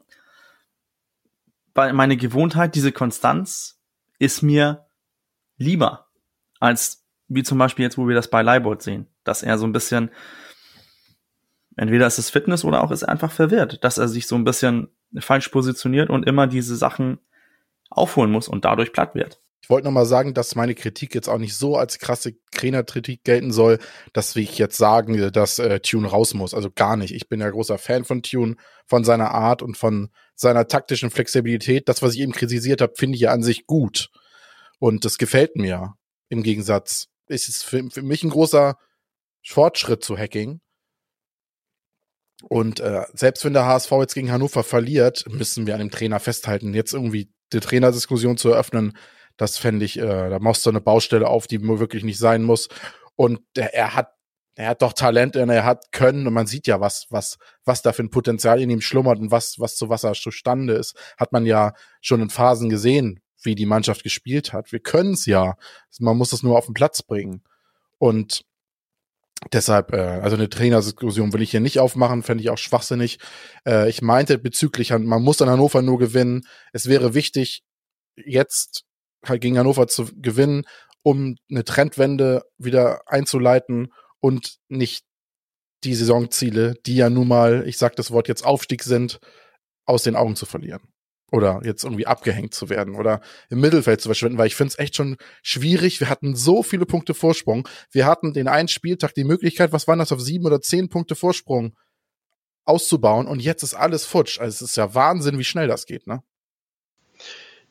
[1.75, 3.81] hm, meine Gewohnheit, diese Konstanz
[4.17, 4.85] ist mir
[5.57, 6.07] lieber
[6.59, 9.73] als wie zum Beispiel jetzt, wo wir das bei Leibold sehen, dass er so ein
[9.73, 10.09] bisschen
[11.75, 14.43] entweder ist es Fitness oder auch ist er einfach verwirrt, dass er sich so ein
[14.43, 14.89] bisschen
[15.21, 17.19] falsch positioniert und immer diese Sachen
[17.89, 19.41] aufholen muss und dadurch platt wird.
[19.65, 23.51] Ich wollte nochmal sagen, dass meine Kritik jetzt auch nicht so als krasse Trainerkritik gelten
[23.51, 23.79] soll,
[24.13, 26.53] dass ich jetzt sagen, dass äh, Tune raus muss.
[26.53, 27.15] Also gar nicht.
[27.15, 31.89] Ich bin ja großer Fan von Tune, von seiner Art und von seiner taktischen Flexibilität.
[31.89, 34.11] Das, was ich eben kritisiert habe, finde ich ja an sich gut.
[34.77, 35.95] Und das gefällt mir.
[36.29, 38.77] Im Gegensatz ist es für, für mich ein großer
[39.43, 40.61] Fortschritt zu Hacking.
[42.47, 46.19] Und äh, selbst wenn der HSV jetzt gegen Hannover verliert, müssen wir an dem Trainer
[46.19, 46.75] festhalten.
[46.75, 48.95] Jetzt irgendwie die Trainerdiskussion zu eröffnen,
[49.35, 52.69] das fände ich, äh, da machst du eine Baustelle auf, die wirklich nicht sein muss.
[53.15, 54.11] Und der, er hat,
[54.53, 57.81] er hat doch Talent, und er hat Können und man sieht ja, was, was, was
[57.81, 60.95] da für ein Potenzial in ihm schlummert und was, was zu was er zustande ist.
[61.17, 64.71] Hat man ja schon in Phasen gesehen, wie die Mannschaft gespielt hat.
[64.71, 65.55] Wir können es ja.
[65.99, 67.43] Man muss es nur auf den Platz bringen.
[67.97, 68.45] Und
[69.51, 73.19] Deshalb, äh, also eine Trainerdiskussion will ich hier nicht aufmachen, fände ich auch schwachsinnig.
[73.65, 76.47] Äh, ich meinte bezüglich, man muss an Hannover nur gewinnen.
[76.73, 77.63] Es wäre wichtig,
[78.15, 78.85] jetzt
[79.25, 80.63] halt gegen Hannover zu gewinnen,
[81.03, 85.05] um eine Trendwende wieder einzuleiten und nicht
[85.83, 89.19] die Saisonziele, die ja nun mal, ich sag das Wort jetzt Aufstieg sind,
[89.85, 90.81] aus den Augen zu verlieren
[91.35, 93.19] oder jetzt irgendwie abgehängt zu werden oder
[93.49, 95.99] im Mittelfeld zu verschwinden, weil ich finde es echt schon schwierig.
[95.99, 97.67] Wir hatten so viele Punkte Vorsprung.
[97.91, 101.15] Wir hatten den einen Spieltag die Möglichkeit, was waren das, auf sieben oder zehn Punkte
[101.15, 101.75] Vorsprung
[102.63, 104.39] auszubauen und jetzt ist alles futsch.
[104.39, 106.23] Also es ist ja Wahnsinn, wie schnell das geht, ne?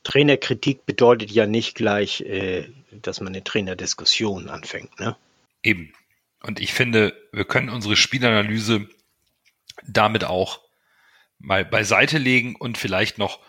[0.04, 5.16] Trainerkritik bedeutet ja nicht gleich, äh, dass man eine Trainerdiskussion anfängt, ne?
[5.62, 5.94] Eben.
[6.42, 8.86] Und ich finde, wir können unsere Spielanalyse
[9.86, 10.60] damit auch
[11.38, 13.40] mal beiseite legen und vielleicht noch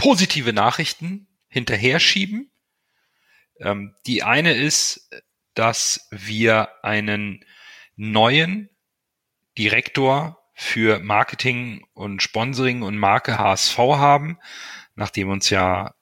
[0.00, 2.50] positive Nachrichten hinterher schieben.
[3.58, 5.10] Ähm, die eine ist,
[5.52, 7.44] dass wir einen
[7.96, 8.70] neuen
[9.58, 14.38] Direktor für Marketing und Sponsoring und Marke HSV haben,
[14.94, 15.94] nachdem uns ja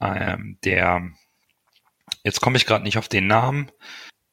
[0.00, 1.10] ähm, der,
[2.22, 3.70] jetzt komme ich gerade nicht auf den Namen,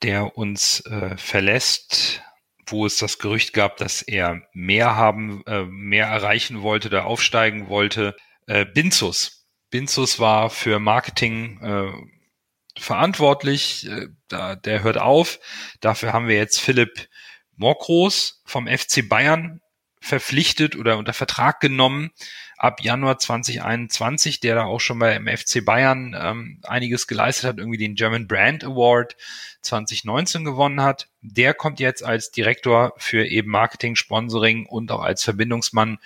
[0.04, 2.24] der uns äh, verlässt,
[2.66, 7.68] wo es das Gerücht gab, dass er mehr haben, äh, mehr erreichen wollte, da aufsteigen
[7.68, 8.16] wollte.
[8.48, 9.48] Äh, Binzus.
[9.70, 13.88] Binzus war für Marketing äh, verantwortlich.
[13.88, 15.40] Äh, da, der hört auf.
[15.80, 17.08] Dafür haben wir jetzt Philipp
[17.56, 19.62] Morkros vom FC Bayern
[20.02, 22.12] verpflichtet oder unter Vertrag genommen
[22.58, 27.58] ab Januar 2021, der da auch schon bei im FC Bayern ähm, einiges geleistet hat,
[27.58, 29.16] irgendwie den German Brand Award
[29.62, 31.08] 2019 gewonnen hat.
[31.22, 36.00] Der kommt jetzt als Direktor für eben Marketing, Sponsoring und auch als Verbindungsmann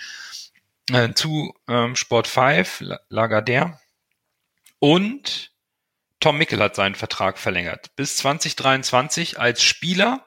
[0.91, 3.79] äh, zu ähm, Sport 5, Lagardère.
[4.79, 5.51] Und
[6.19, 10.25] Tom Mickel hat seinen Vertrag verlängert bis 2023 als Spieler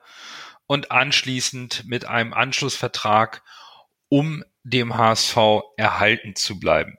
[0.66, 3.42] und anschließend mit einem Anschlussvertrag,
[4.08, 5.36] um dem HSV
[5.76, 6.98] erhalten zu bleiben.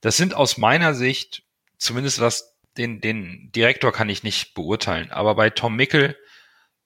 [0.00, 1.42] Das sind aus meiner Sicht,
[1.76, 6.16] zumindest was den, den Direktor kann ich nicht beurteilen, aber bei Tom Mickel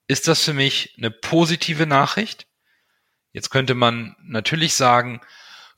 [0.07, 2.47] ist das für mich eine positive Nachricht.
[3.33, 5.21] Jetzt könnte man natürlich sagen,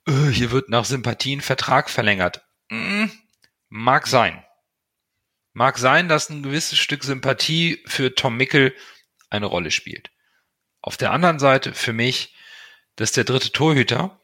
[0.08, 2.42] öh, hier wird nach Sympathien Vertrag verlängert.
[2.70, 3.10] Hm,
[3.68, 4.44] mag sein.
[5.52, 8.74] Mag sein, dass ein gewisses Stück Sympathie für Tom Mickel
[9.30, 10.10] eine Rolle spielt.
[10.82, 12.34] Auf der anderen Seite für mich,
[12.96, 14.20] das ist der dritte Torhüter.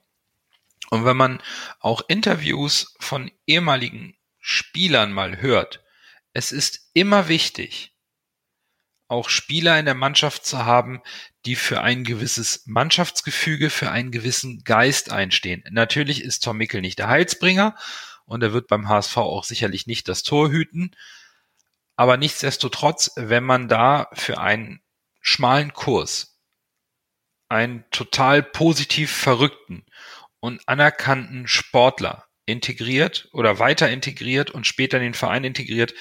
[0.90, 1.42] Und wenn man
[1.80, 5.82] auch Interviews von ehemaligen Spielern mal hört,
[6.34, 7.94] es ist immer wichtig,
[9.08, 11.02] auch Spieler in der Mannschaft zu haben,
[11.44, 15.64] die für ein gewisses Mannschaftsgefüge, für einen gewissen Geist einstehen.
[15.70, 17.76] Natürlich ist Tom Mickel nicht der Heilsbringer
[18.24, 20.94] und er wird beim HSV auch sicherlich nicht das Tor hüten.
[21.96, 24.82] Aber nichtsdestotrotz, wenn man da für einen
[25.20, 26.38] schmalen Kurs
[27.48, 29.84] einen total positiv verrückten
[30.40, 35.94] und anerkannten Sportler integriert oder weiter integriert und später in den Verein integriert,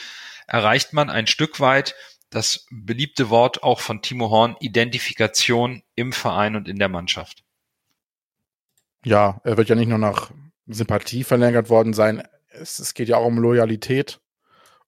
[0.47, 1.95] erreicht man ein Stück weit
[2.31, 7.43] das beliebte Wort auch von Timo Horn, Identifikation im Verein und in der Mannschaft.
[9.05, 10.31] Ja, er wird ja nicht nur nach
[10.67, 14.19] Sympathie verlängert worden sein, es, es geht ja auch um Loyalität.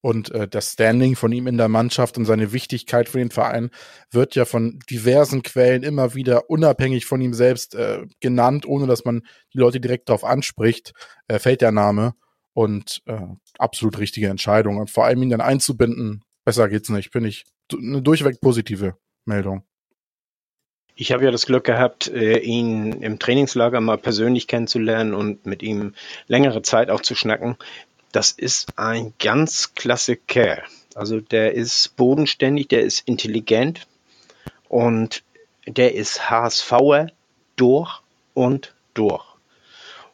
[0.02, 3.70] Und äh, das Standing von ihm in der Mannschaft und seine Wichtigkeit für den Verein
[4.12, 9.06] wird ja von diversen Quellen immer wieder unabhängig von ihm selbst äh, genannt, ohne dass
[9.06, 9.22] man
[9.54, 10.94] die Leute direkt darauf anspricht,
[11.30, 12.16] äh, fällt der Name.
[12.52, 13.18] Und äh,
[13.58, 14.78] absolut richtige Entscheidung.
[14.78, 17.12] Und vor allem ihn dann einzubinden, besser geht's nicht.
[17.12, 19.64] Finde ich eine durchweg positive Meldung.
[20.96, 25.64] Ich habe ja das Glück gehabt, äh, ihn im Trainingslager mal persönlich kennenzulernen und mit
[25.64, 25.96] ihm
[26.28, 27.58] längere Zeit auch zu schnacken
[28.14, 30.64] das ist ein ganz klasse Kerl.
[30.96, 33.88] Also der ist bodenständig, der ist intelligent
[34.70, 35.24] und
[35.66, 37.08] der ist HSVer
[37.56, 38.02] durch
[38.36, 39.26] und durch.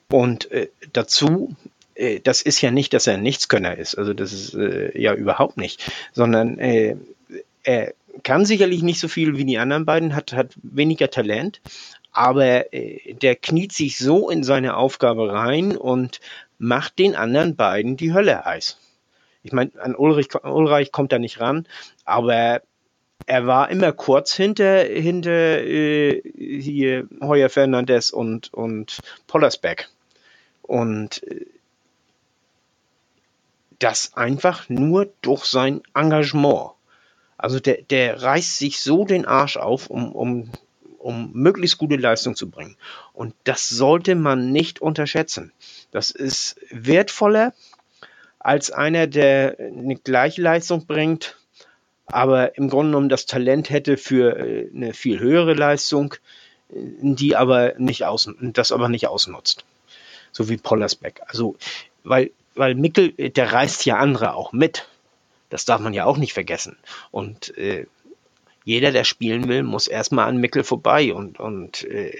[0.10, 1.56] Und äh, dazu,
[2.00, 5.14] äh, das ist ja nicht, dass er ein Nichtskönner ist, also das ist äh, ja
[5.14, 6.96] überhaupt nicht, sondern äh,
[7.64, 7.94] er
[8.24, 11.62] kann sicherlich nicht so viel wie die anderen beiden, hat, hat weniger Talent,
[12.12, 16.20] aber äh, der kniet sich so in seine Aufgabe rein und
[16.58, 18.78] macht den anderen beiden die Hölle heiß.
[19.44, 21.66] Ich meine, an Ulrich, Ulreich kommt er nicht ran,
[22.04, 22.62] aber
[23.26, 29.88] er war immer kurz hinter, hinter äh, hier Heuer Fernandes und, und Pollersbeck.
[30.62, 31.46] Und äh,
[33.80, 36.72] das einfach nur durch sein Engagement.
[37.38, 40.52] Also der, der reißt sich so den Arsch auf, um, um,
[40.98, 42.76] um möglichst gute Leistung zu bringen.
[43.14, 45.54] Und das sollte man nicht unterschätzen.
[45.92, 47.54] Das ist wertvoller
[48.40, 51.38] als einer, der eine gleiche Leistung bringt,
[52.06, 56.16] aber im Grunde genommen das Talent hätte für äh, eine viel höhere Leistung,
[56.70, 59.64] äh, die aber nicht außen, das aber nicht ausnutzt.
[60.32, 61.22] So wie Pollersbeck.
[61.28, 61.56] Also,
[62.04, 64.88] weil, weil Mickel, der reißt ja andere auch mit.
[65.50, 66.78] Das darf man ja auch nicht vergessen.
[67.10, 67.88] Und äh,
[68.66, 72.16] jeder, der spielen will, muss erstmal an Mickel vorbei und, und äh,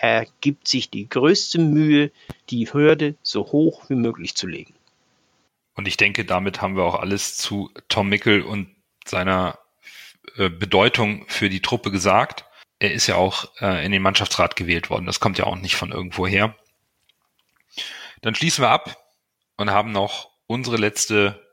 [0.00, 2.10] er gibt sich die größte Mühe,
[2.48, 4.74] die Hürde so hoch wie möglich zu legen.
[5.74, 9.58] Und ich denke, damit haben wir auch alles zu Tom Mickel und seiner
[10.36, 12.46] äh, Bedeutung für die Truppe gesagt.
[12.78, 15.04] Er ist ja auch äh, in den Mannschaftsrat gewählt worden.
[15.04, 16.56] Das kommt ja auch nicht von irgendwo her.
[18.22, 18.96] Dann schließen wir ab
[19.58, 21.44] und haben noch unsere letzte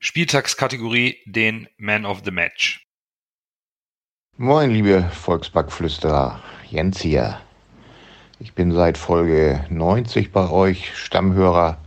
[0.00, 2.84] Spieltagskategorie, den Man of the Match.
[4.36, 6.42] Moin, liebe Volksbackflüsterer.
[6.68, 7.40] Jens hier.
[8.40, 11.78] Ich bin seit Folge 90 bei euch Stammhörer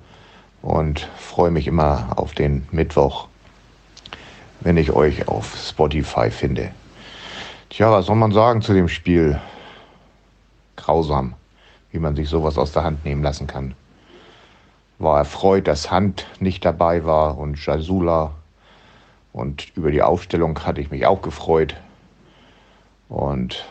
[0.62, 3.28] und freue mich immer auf den Mittwoch,
[4.62, 6.74] wenn ich euch auf Spotify finde.
[7.70, 9.40] Tja, was soll man sagen zu dem Spiel?
[10.76, 11.36] Grausam,
[11.92, 13.76] wie man sich sowas aus der Hand nehmen lassen kann.
[15.02, 18.32] War erfreut, dass Hand nicht dabei war und Jasula.
[19.34, 21.76] Und über die Aufstellung hatte ich mich auch gefreut.
[23.10, 23.66] Und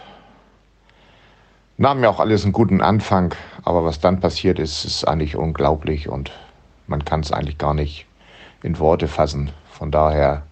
[1.76, 6.09] nahm ja auch alles einen guten Anfang, aber was dann passiert ist, ist eigentlich unglaublich
[6.09, 6.33] und
[6.87, 8.07] man kann es eigentlich gar nicht
[8.62, 9.51] in Worte fassen.
[9.70, 10.43] Von daher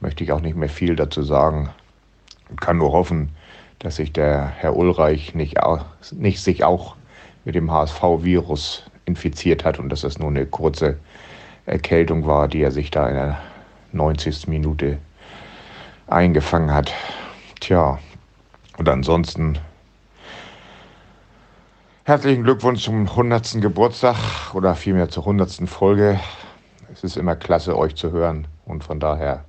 [0.00, 1.70] möchte ich auch nicht mehr viel dazu sagen
[2.50, 3.30] und kann nur hoffen,
[3.78, 5.56] dass sich der Herr Ulreich nicht,
[6.12, 6.96] nicht sich auch
[7.44, 10.96] mit dem HSV-Virus infiziert hat und dass das nur eine kurze
[11.66, 13.38] Erkältung war, die er sich da in der
[13.92, 14.48] 90.
[14.48, 14.98] Minute
[16.06, 16.92] eingefangen hat.
[17.60, 17.98] Tja,
[18.78, 19.58] und ansonsten
[22.04, 23.60] herzlichen Glückwunsch zum 100.
[23.60, 24.16] Geburtstag
[24.54, 25.68] oder vielmehr zur 100.
[25.68, 26.18] Folge.
[26.92, 29.44] Es ist immer klasse, euch zu hören und von daher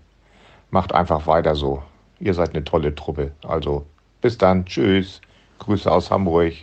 [0.72, 1.82] macht einfach weiter so.
[2.20, 3.32] Ihr seid eine tolle Truppe.
[3.44, 3.86] Also
[4.22, 4.66] bis dann.
[4.66, 5.22] Tschüss.
[5.60, 6.54] Grüße aus Hamburg.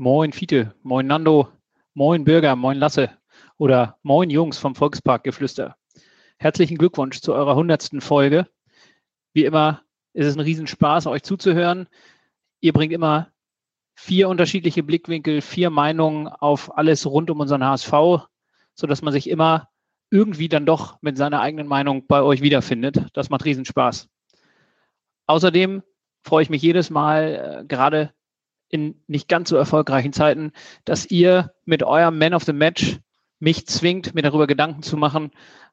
[0.00, 1.48] Moin Fiete, moin Nando,
[1.92, 3.10] moin Bürger, moin Lasse
[3.56, 5.74] oder moin Jungs vom Volksparkgeflüster.
[6.38, 8.46] Herzlichen Glückwunsch zu eurer hundertsten Folge.
[9.32, 9.82] Wie immer
[10.12, 11.88] ist es ein Riesenspaß, euch zuzuhören.
[12.60, 13.32] Ihr bringt immer
[13.96, 17.92] vier unterschiedliche Blickwinkel, vier Meinungen auf alles rund um unseren HSV,
[18.76, 19.68] sodass man sich immer
[20.12, 23.06] irgendwie dann doch mit seiner eigenen Meinung bei euch wiederfindet.
[23.14, 24.08] Das macht Riesenspaß.
[25.26, 25.82] Außerdem
[26.22, 28.12] freue ich mich jedes Mal, äh, gerade
[28.68, 30.52] in nicht ganz so erfolgreichen Zeiten,
[30.84, 32.98] dass ihr mit eurem Man of the Match
[33.40, 35.30] mich zwingt, mir darüber Gedanken zu machen,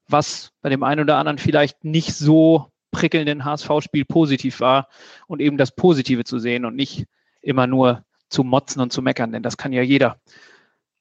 [0.08, 4.88] was bei dem einen oder anderen vielleicht nicht so prickelnden HSV-Spiel positiv war
[5.28, 7.06] und eben das Positive zu sehen und nicht
[7.42, 10.20] immer nur zu motzen und zu meckern, denn das kann ja jeder.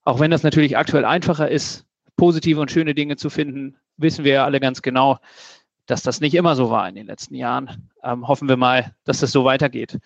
[0.05, 1.86] Auch wenn das natürlich aktuell einfacher ist,
[2.16, 5.18] positive und schöne Dinge zu finden, wissen wir ja alle ganz genau,
[5.86, 7.90] dass das nicht immer so war in den letzten Jahren.
[8.03, 9.99] Ähm, hoffen wir mal, dass das so weitergeht.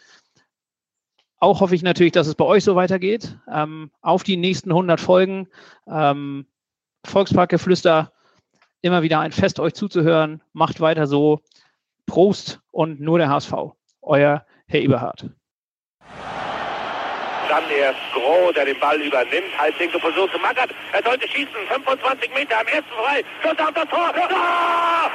[1.41, 3.36] Auch hoffe ich natürlich, dass es bei euch so weitergeht.
[3.53, 5.49] Ähm, auf die nächsten 100 Folgen.
[5.89, 6.47] Ähm,
[7.05, 8.12] Volksparkgeflüster,
[8.82, 10.43] immer wieder ein Fest, euch zuzuhören.
[10.53, 11.41] Macht weiter so.
[12.07, 13.53] Prost und nur der HSV.
[14.03, 15.26] Euer Herr Eberhard.
[17.49, 20.70] Dann erst Groh, der den Ball übernimmt, halblinke Position zu Magath.
[20.93, 23.24] Er sollte schießen, 25 Meter am ersten frei.
[23.43, 24.12] Schuss auf das Tor.
[24.12, 25.07] Tor!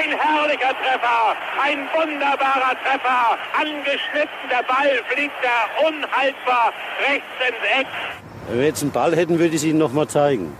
[0.00, 3.38] Ein herrlicher Treffer, ein wunderbarer Treffer.
[3.52, 6.72] Angeschnitten, der Ball fliegt da unhaltbar
[7.06, 7.86] rechts ins Eck.
[8.48, 10.56] Wenn wir jetzt einen Ball hätten, würde ich es Ihnen nochmal zeigen.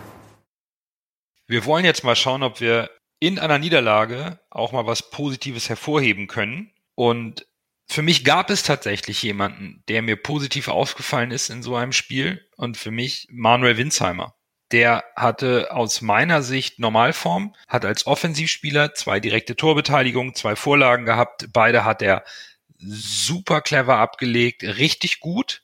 [1.46, 6.26] Wir wollen jetzt mal schauen, ob wir in einer Niederlage auch mal was Positives hervorheben
[6.26, 6.74] können.
[6.94, 7.46] Und
[7.88, 12.46] für mich gab es tatsächlich jemanden, der mir positiv aufgefallen ist in so einem Spiel
[12.58, 14.34] und für mich Manuel Winsheimer.
[14.72, 21.48] Der hatte aus meiner Sicht Normalform, hat als Offensivspieler zwei direkte Torbeteiligungen, zwei Vorlagen gehabt.
[21.52, 22.24] Beide hat er
[22.78, 25.62] super clever abgelegt, richtig gut.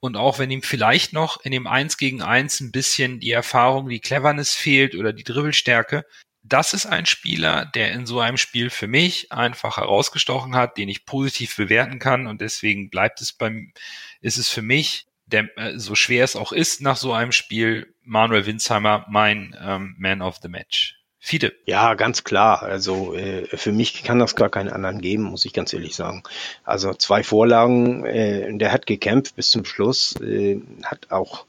[0.00, 3.88] Und auch wenn ihm vielleicht noch in dem Eins gegen Eins ein bisschen die Erfahrung,
[3.88, 6.04] die Cleverness fehlt oder die Dribbelstärke,
[6.42, 10.88] das ist ein Spieler, der in so einem Spiel für mich einfach herausgestochen hat, den
[10.88, 13.72] ich positiv bewerten kann und deswegen bleibt es beim,
[14.20, 17.91] ist es für mich, der, äh, so schwer es auch ist nach so einem Spiel,
[18.04, 20.98] Manuel Winsheimer mein ähm, Man of the Match.
[21.24, 21.52] Fiete.
[21.66, 22.64] Ja, ganz klar.
[22.64, 26.24] Also äh, für mich kann das gar keinen anderen geben, muss ich ganz ehrlich sagen.
[26.64, 31.46] Also zwei Vorlagen, äh, der hat gekämpft bis zum Schluss, äh, hat auch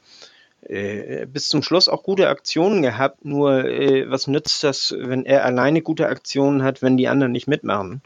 [0.62, 5.44] äh, bis zum Schluss auch gute Aktionen gehabt, nur äh, was nützt das, wenn er
[5.44, 8.00] alleine gute Aktionen hat, wenn die anderen nicht mitmachen?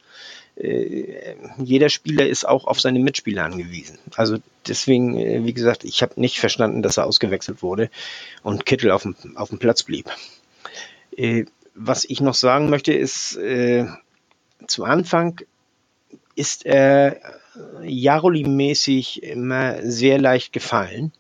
[0.58, 3.98] Äh, jeder Spieler ist auch auf seine Mitspieler angewiesen.
[4.16, 7.90] Also deswegen, äh, wie gesagt, ich habe nicht verstanden, dass er ausgewechselt wurde
[8.42, 10.10] und Kittel auf dem, auf dem Platz blieb.
[11.16, 11.44] Äh,
[11.74, 13.86] was ich noch sagen möchte, ist, äh,
[14.66, 15.40] zu Anfang
[16.34, 17.20] ist er
[17.82, 21.12] Jaroli-mäßig immer sehr leicht gefallen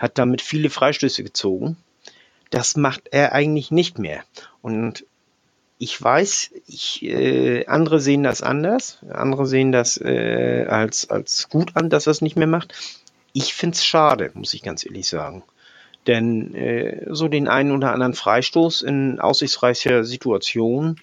[0.00, 1.76] hat damit viele Freistöße gezogen.
[2.48, 4.24] Das macht er eigentlich nicht mehr.
[4.62, 5.04] Und
[5.82, 8.98] ich weiß, ich, äh, andere sehen das anders.
[9.10, 12.74] Andere sehen das äh, als, als gut an, dass er es nicht mehr macht.
[13.32, 15.42] Ich find's schade, muss ich ganz ehrlich sagen.
[16.06, 21.00] Denn äh, so den einen oder anderen Freistoß in aussichtsreicher Situation,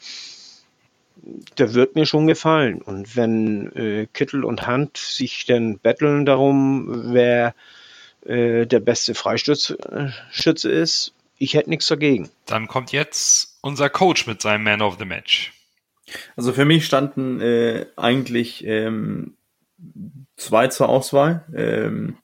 [1.57, 2.79] der wird mir schon gefallen.
[2.79, 7.55] Und wenn äh, Kittel und Hand sich dann betteln darum, wer
[8.25, 11.13] äh, der beste Freistoßschütze ist.
[11.37, 12.29] Ich hätte nichts dagegen.
[12.45, 15.53] Dann kommt jetzt unser Coach mit seinem Man of the Match.
[16.35, 19.35] Also für mich standen äh, eigentlich ähm,
[20.35, 21.45] zwei zur Auswahl.
[21.55, 22.17] Ähm,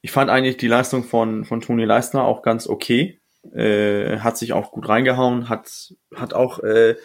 [0.00, 3.20] ich fand eigentlich die Leistung von, von Toni Leistner auch ganz okay.
[3.54, 6.96] Äh, hat sich auch gut reingehauen, hat, hat auch äh,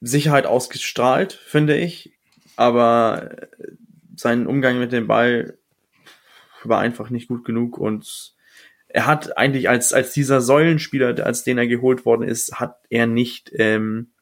[0.00, 2.12] Sicherheit ausgestrahlt, finde ich.
[2.56, 3.30] Aber
[4.14, 5.58] sein Umgang mit dem Ball
[6.64, 8.34] war einfach nicht gut genug und
[8.92, 13.06] er hat eigentlich als, als dieser Säulenspieler, als den er geholt worden ist, hat er
[13.06, 14.12] nicht ähm,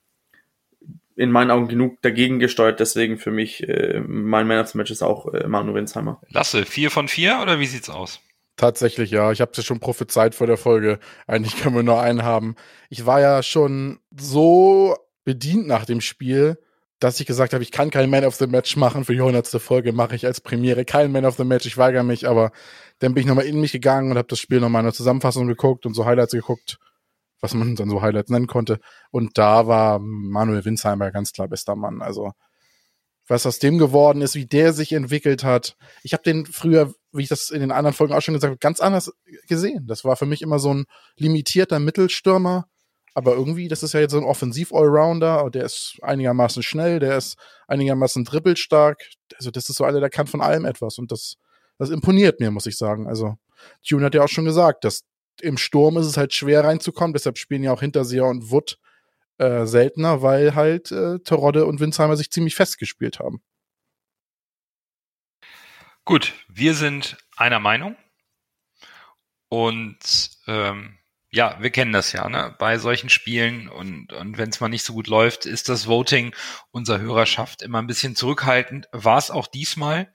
[1.16, 2.80] in meinen Augen genug dagegen gesteuert.
[2.80, 6.20] Deswegen für mich äh, mein Man of the Match ist auch äh, Manu Winsheimer.
[6.28, 8.20] Lasse, vier von vier oder wie sieht's aus?
[8.56, 9.32] Tatsächlich ja.
[9.32, 10.98] Ich habe es ja schon prophezeit vor der Folge.
[11.26, 12.54] Eigentlich können wir nur einen haben.
[12.90, 16.58] Ich war ja schon so bedient nach dem Spiel,
[17.00, 19.48] dass ich gesagt habe, ich kann kein Man of the Match machen für die 100.
[19.60, 22.52] Folge, mache ich als Premiere kein Man of the Match, ich weigere mich, aber
[23.00, 25.46] dann bin ich nochmal in mich gegangen und habe das Spiel nochmal in der Zusammenfassung
[25.46, 26.78] geguckt und so Highlights geguckt,
[27.40, 28.78] was man dann so Highlights nennen konnte.
[29.10, 32.02] Und da war Manuel Winsheimer ganz klar bester Mann.
[32.02, 32.32] Also
[33.30, 35.76] was aus dem geworden ist, wie der sich entwickelt hat.
[36.02, 38.58] Ich habe den früher, wie ich das in den anderen Folgen auch schon gesagt habe,
[38.58, 39.12] ganz anders
[39.46, 39.86] gesehen.
[39.86, 40.84] Das war für mich immer so ein
[41.16, 42.66] limitierter Mittelstürmer.
[43.14, 47.36] Aber irgendwie, das ist ja jetzt so ein Offensiv-Allrounder, der ist einigermaßen schnell, der ist
[47.66, 49.02] einigermaßen dribbelstark.
[49.36, 50.96] Also, das ist so einer, der kann von allem etwas.
[50.98, 51.34] Und das,
[51.80, 53.08] das imponiert mir, muss ich sagen.
[53.08, 53.36] Also,
[53.86, 55.04] Tune hat ja auch schon gesagt, dass
[55.40, 58.78] im Sturm ist es halt schwer reinzukommen, deshalb spielen ja auch Hinterseher und Wood
[59.38, 63.42] äh, seltener, weil halt äh, Terodde und Winsheimer sich ziemlich festgespielt haben.
[66.04, 67.96] Gut, wir sind einer Meinung
[69.48, 69.98] und
[70.46, 70.98] ähm,
[71.30, 72.54] ja, wir kennen das ja, ne?
[72.58, 76.34] Bei solchen Spielen und, und wenn es mal nicht so gut läuft, ist das Voting
[76.72, 78.88] unserer Hörerschaft immer ein bisschen zurückhaltend.
[78.92, 80.12] War es auch diesmal.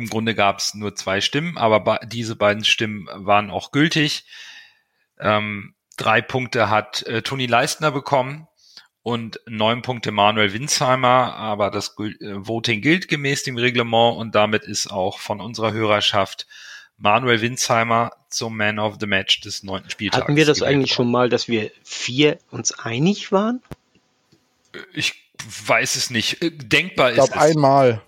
[0.00, 4.24] Im Grunde gab es nur zwei Stimmen, aber diese beiden Stimmen waren auch gültig.
[5.18, 8.48] Ähm, drei Punkte hat äh, Toni Leistner bekommen
[9.02, 14.64] und neun Punkte Manuel Winsheimer, aber das äh, Voting gilt gemäß dem Reglement und damit
[14.64, 16.46] ist auch von unserer Hörerschaft
[16.96, 20.22] Manuel Winsheimer zum Man of the Match des neunten Spieltags.
[20.22, 23.62] Hatten wir das eigentlich schon mal, dass wir vier uns einig waren?
[24.92, 25.14] Ich
[25.66, 26.42] weiß es nicht.
[26.42, 27.42] Äh, denkbar ich glaub, ist es.
[27.42, 28.02] einmal.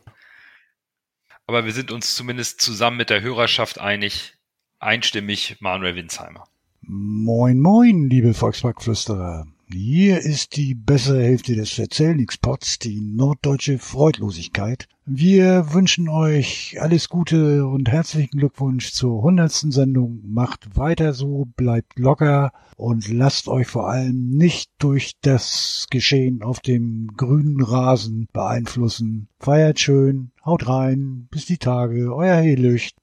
[1.53, 4.39] Aber wir sind uns zumindest zusammen mit der Hörerschaft einig,
[4.79, 6.49] einstimmig Manuel Winsheimer.
[6.81, 9.47] Moin, moin, liebe Volksparkflüsterer.
[9.75, 14.87] Hier ist die bessere Hälfte des Erzählnix-Pots, die norddeutsche Freudlosigkeit.
[15.07, 20.21] Wir wünschen euch alles Gute und herzlichen Glückwunsch zur hundertsten Sendung.
[20.27, 26.61] Macht weiter so, bleibt locker und lasst euch vor allem nicht durch das Geschehen auf
[26.61, 29.29] dem grünen Rasen beeinflussen.
[29.39, 32.95] Feiert schön, haut rein, bis die Tage, euer Helücht.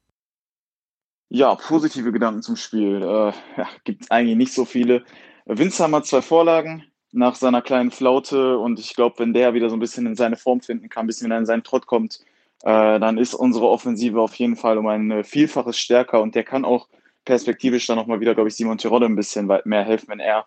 [1.29, 3.01] Ja, positive Gedanken zum Spiel.
[3.01, 5.03] Äh, ja, Gibt eigentlich nicht so viele.
[5.45, 9.75] Winsheimer hat zwei Vorlagen nach seiner kleinen Flaute und ich glaube, wenn der wieder so
[9.75, 12.19] ein bisschen in seine Form finden kann, ein bisschen in seinen Trott kommt,
[12.63, 16.65] äh, dann ist unsere Offensive auf jeden Fall um ein Vielfaches stärker und der kann
[16.65, 16.87] auch
[17.25, 20.45] perspektivisch dann nochmal wieder, glaube ich, Simon Tirode ein bisschen mehr helfen, wenn er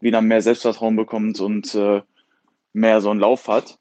[0.00, 2.02] wieder mehr Selbstvertrauen bekommt und äh,
[2.72, 3.78] mehr so einen Lauf hat.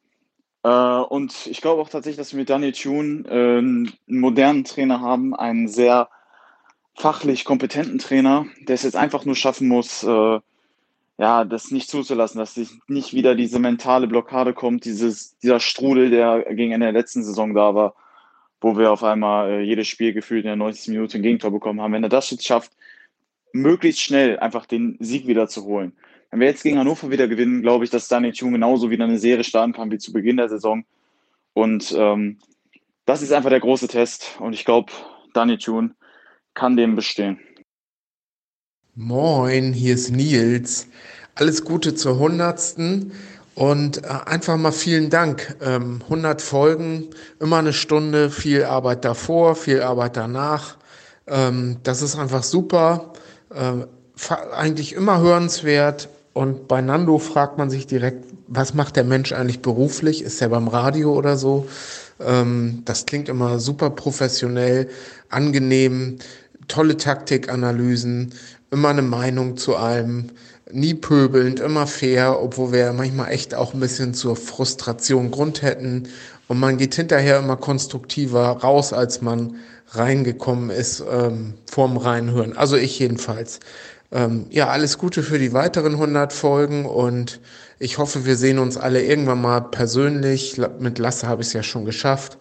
[0.63, 4.99] Äh, und ich glaube auch tatsächlich, dass wir mit Daniel Thune äh, einen modernen Trainer
[5.01, 6.09] haben, einen sehr
[6.95, 10.39] fachlich kompetenten Trainer, der es jetzt einfach nur schaffen muss, äh,
[11.19, 16.09] ja, das nicht zuzulassen, dass sich nicht wieder diese mentale Blockade kommt, dieses, dieser Strudel,
[16.09, 17.93] der gegen Ende der letzten Saison da war,
[18.61, 20.93] wo wir auf einmal äh, jedes Spiel gefühlt in der 90.
[20.93, 21.91] Minute ein Gegentor bekommen haben.
[21.91, 22.71] Wenn er das jetzt schafft,
[23.51, 25.91] möglichst schnell einfach den Sieg wieder zu holen.
[26.31, 29.19] Wenn wir jetzt gegen Hannover wieder gewinnen, glaube ich, dass Daniel Thun genauso wieder eine
[29.19, 30.85] Serie starten kann wie zu Beginn der Saison.
[31.53, 32.37] Und ähm,
[33.05, 34.37] das ist einfach der große Test.
[34.39, 34.91] Und ich glaube,
[35.33, 35.95] Daniel Thun
[36.53, 37.39] kann dem bestehen.
[38.95, 40.87] Moin, hier ist Nils.
[41.35, 43.13] Alles Gute zur hundertsten
[43.55, 45.55] und äh, einfach mal vielen Dank.
[45.61, 50.77] 100 ähm, Folgen, immer eine Stunde, viel Arbeit davor, viel Arbeit danach.
[51.27, 53.13] Ähm, das ist einfach super,
[53.53, 53.87] ähm,
[54.53, 56.09] eigentlich immer hörenswert.
[56.33, 60.21] Und bei Nando fragt man sich direkt, was macht der Mensch eigentlich beruflich?
[60.23, 61.67] Ist er beim Radio oder so?
[62.19, 64.89] Das klingt immer super professionell,
[65.29, 66.19] angenehm
[66.69, 68.33] tolle Taktikanalysen,
[68.71, 70.31] immer eine Meinung zu allem,
[70.71, 76.07] nie pöbelnd, immer fair, obwohl wir manchmal echt auch ein bisschen zur Frustration Grund hätten.
[76.47, 79.55] Und man geht hinterher immer konstruktiver raus, als man
[79.91, 82.55] reingekommen ist ähm, vorm Reinhören.
[82.55, 83.59] Also ich jedenfalls.
[84.11, 87.39] Ähm, ja, alles Gute für die weiteren 100 Folgen und
[87.77, 90.59] ich hoffe, wir sehen uns alle irgendwann mal persönlich.
[90.79, 92.37] Mit Lasse habe ich es ja schon geschafft.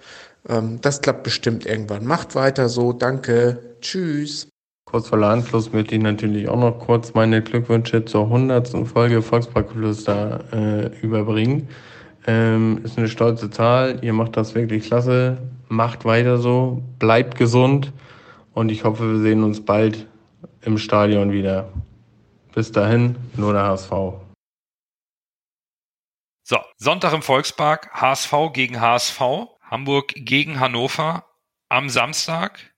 [0.49, 2.07] Ähm, das klappt bestimmt irgendwann.
[2.07, 2.93] Macht weiter so.
[2.93, 3.77] Danke.
[3.81, 4.49] Tschüss.
[4.87, 8.89] Kurz vor Anschluss möchte ich natürlich auch noch kurz meine Glückwünsche zur 100.
[8.89, 11.69] Folge Volksparkgeflüster äh, überbringen.
[12.27, 13.99] Ähm, ist eine stolze Zahl.
[14.01, 15.37] Ihr macht das wirklich klasse.
[15.69, 16.83] Macht weiter so.
[16.99, 17.93] Bleibt gesund.
[18.55, 20.07] Und ich hoffe, wir sehen uns bald
[20.63, 21.73] im Stadion wieder.
[22.53, 23.91] Bis dahin, nur der HSV.
[26.43, 29.21] So, Sonntag im Volkspark, HSV gegen HSV,
[29.63, 31.25] Hamburg gegen Hannover
[31.69, 32.75] am Samstag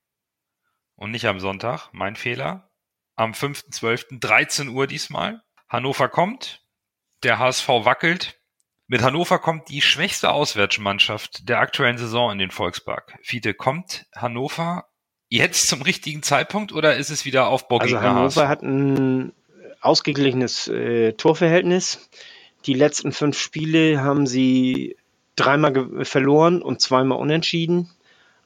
[0.97, 1.89] und nicht am Sonntag.
[1.93, 2.69] Mein Fehler.
[3.17, 4.19] Am 5.12.
[4.19, 5.43] 13 Uhr diesmal.
[5.69, 6.67] Hannover kommt.
[7.23, 8.41] Der HSV wackelt.
[8.87, 13.19] Mit Hannover kommt die schwächste Auswärtsmannschaft der aktuellen Saison in den Volkspark.
[13.23, 14.90] Fiete, kommt Hannover
[15.31, 19.33] jetzt zum richtigen Zeitpunkt oder ist es wieder Aufbau also Hannover hat ein
[19.81, 22.11] ausgeglichenes äh, Torverhältnis.
[22.67, 24.97] Die letzten fünf Spiele haben sie
[25.37, 27.89] dreimal verloren und zweimal unentschieden.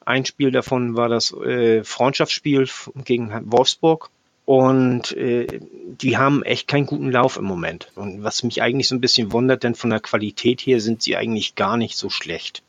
[0.05, 2.69] Ein Spiel davon war das äh, Freundschaftsspiel
[3.03, 4.11] gegen Wolfsburg.
[4.45, 5.47] Und äh,
[6.01, 7.91] die haben echt keinen guten Lauf im Moment.
[7.95, 11.17] Und was mich eigentlich so ein bisschen wundert, denn von der Qualität her sind sie
[11.17, 12.61] eigentlich gar nicht so schlecht.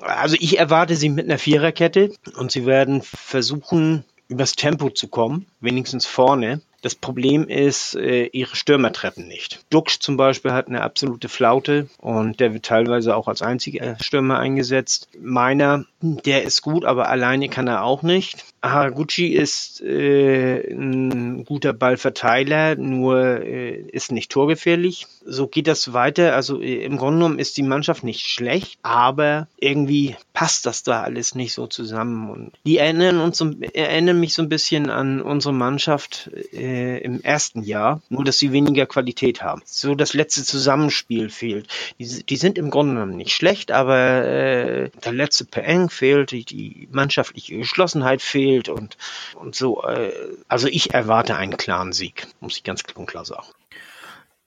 [0.00, 5.46] Also ich erwarte sie mit einer Viererkette und sie werden versuchen, übers Tempo zu kommen,
[5.60, 6.60] wenigstens vorne.
[6.82, 9.64] Das Problem ist, äh, ihre Stürmer treffen nicht.
[9.70, 14.38] Duxch zum Beispiel hat eine absolute Flaute und der wird teilweise auch als einziger Stürmer
[14.38, 15.08] eingesetzt.
[15.18, 18.44] Meiner, der ist gut, aber alleine kann er auch nicht.
[18.64, 25.06] Haraguchi ist äh, ein guter Ballverteiler, nur äh, ist nicht torgefährlich.
[25.26, 26.34] So geht das weiter.
[26.34, 31.02] Also äh, im Grunde genommen ist die Mannschaft nicht schlecht, aber irgendwie passt das da
[31.02, 32.30] alles nicht so zusammen.
[32.30, 37.22] Und die erinnern uns, so, erinnern mich so ein bisschen an unsere Mannschaft äh, im
[37.22, 39.60] ersten Jahr, nur dass sie weniger Qualität haben.
[39.66, 41.68] So das letzte Zusammenspiel fehlt.
[41.98, 46.46] Die, die sind im Grunde genommen nicht schlecht, aber äh, der letzte Peng fehlt, die,
[46.46, 48.96] die mannschaftliche Geschlossenheit fehlt gespielt und,
[49.34, 49.82] und so.
[49.84, 50.12] Äh,
[50.48, 53.46] also ich erwarte einen klaren Sieg, muss ich ganz klipp und klar sagen.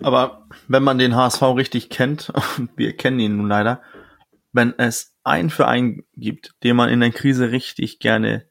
[0.03, 3.81] Aber wenn man den HSV richtig kennt, und wir kennen ihn nun leider,
[4.53, 8.47] wenn es ein für einen gibt, den man in der Krise richtig gerne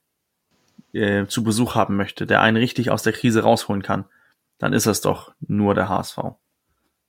[0.92, 4.04] äh, zu Besuch haben möchte, der einen richtig aus der Krise rausholen kann,
[4.58, 6.18] dann ist es doch nur der HSV.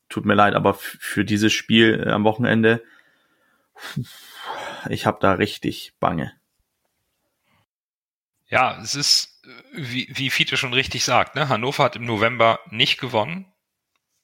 [0.09, 2.83] Tut mir leid, aber für dieses Spiel äh, am Wochenende,
[4.89, 6.33] ich habe da richtig Bange.
[8.49, 9.41] Ja, es ist,
[9.73, 11.49] wie, wie Fiete schon richtig sagt, ne?
[11.49, 13.51] Hannover hat im November nicht gewonnen.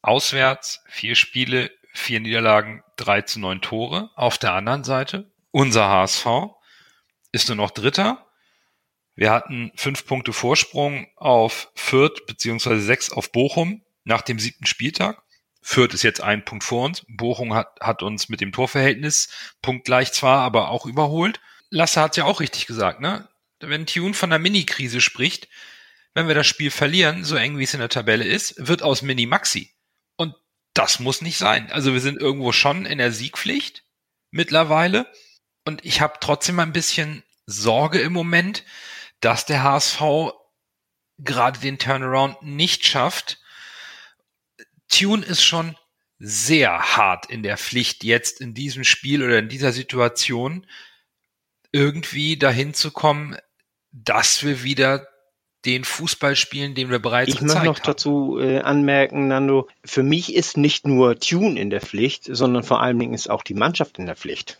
[0.02, 4.12] Auswärts vier Spiele, vier Niederlagen, drei zu neun Tore.
[4.16, 6.26] Auf der anderen Seite, unser HSV
[7.32, 8.26] ist nur noch Dritter.
[9.16, 15.22] Wir hatten fünf Punkte Vorsprung auf Fürth beziehungsweise sechs auf Bochum nach dem siebten Spieltag.
[15.62, 17.06] Fürth ist jetzt ein Punkt vor uns.
[17.08, 19.30] Bochum hat, hat uns mit dem Torverhältnis
[19.62, 21.40] punktgleich zwar, aber auch überholt.
[21.70, 23.30] Lasse hat ja auch richtig gesagt, ne?
[23.70, 25.48] Wenn Tune von einer Mini-Krise spricht,
[26.14, 29.02] wenn wir das Spiel verlieren, so eng wie es in der Tabelle ist, wird aus
[29.02, 29.74] Mini Maxi.
[30.16, 30.36] Und
[30.74, 31.72] das muss nicht sein.
[31.72, 33.84] Also wir sind irgendwo schon in der Siegpflicht
[34.32, 35.12] mittlerweile.
[35.66, 38.64] Und ich habe trotzdem ein bisschen Sorge im Moment,
[39.22, 40.02] dass der HSV
[41.18, 43.40] gerade den Turnaround nicht schafft.
[44.90, 45.76] Tune ist schon
[46.20, 50.68] sehr hart in der Pflicht jetzt in diesem Spiel oder in dieser Situation
[51.72, 53.36] irgendwie dahin zu kommen,
[53.94, 55.08] dass wir wieder
[55.66, 57.64] den Fußball spielen, den wir bereits ich gezeigt haben.
[57.64, 61.80] Ich möchte noch dazu äh, anmerken, Nando, für mich ist nicht nur Tune in der
[61.80, 64.60] Pflicht, sondern vor allen Dingen ist auch die Mannschaft in der Pflicht.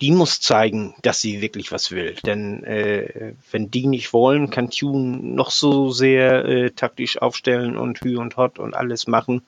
[0.00, 2.16] Die muss zeigen, dass sie wirklich was will.
[2.26, 8.00] Denn äh, wenn die nicht wollen, kann Tune noch so sehr äh, taktisch aufstellen und
[8.00, 9.42] Hü und Hot und alles machen.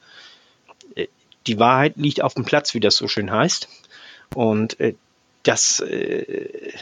[0.94, 1.08] Äh,
[1.46, 3.68] die Wahrheit liegt auf dem Platz, wie das so schön heißt.
[4.34, 4.94] Und äh,
[5.42, 6.72] das, äh,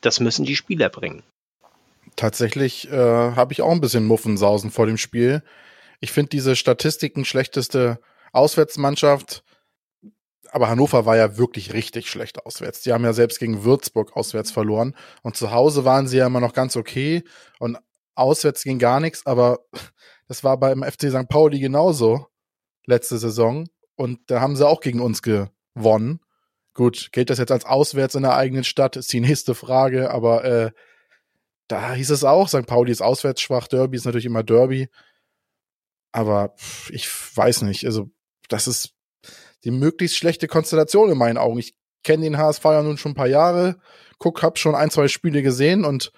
[0.00, 1.22] das müssen die Spieler bringen.
[2.16, 5.42] Tatsächlich äh, habe ich auch ein bisschen Muffensausen vor dem Spiel.
[6.00, 8.00] Ich finde diese Statistiken schlechteste
[8.32, 9.44] Auswärtsmannschaft,
[10.50, 12.80] aber Hannover war ja wirklich richtig schlecht auswärts.
[12.80, 16.40] Die haben ja selbst gegen Würzburg auswärts verloren und zu Hause waren sie ja immer
[16.40, 17.22] noch ganz okay
[17.58, 17.78] und
[18.14, 19.60] auswärts ging gar nichts, aber
[20.28, 21.28] das war beim FC St.
[21.28, 22.26] Pauli genauso
[22.86, 26.20] letzte Saison und da haben sie auch gegen uns gewonnen.
[26.72, 30.44] Gut, gilt das jetzt als auswärts in der eigenen Stadt, ist die nächste Frage, aber
[30.44, 30.70] äh,
[31.68, 32.66] da hieß es auch, St.
[32.66, 34.88] Pauli ist auswärts schwach, Derby ist natürlich immer Derby.
[36.12, 36.54] Aber
[36.90, 38.10] ich weiß nicht, also
[38.48, 38.94] das ist
[39.64, 41.58] die möglichst schlechte Konstellation in meinen Augen.
[41.58, 43.80] Ich kenne den HSV ja nun schon ein paar Jahre,
[44.18, 46.12] guck, hab schon ein, zwei Spiele gesehen und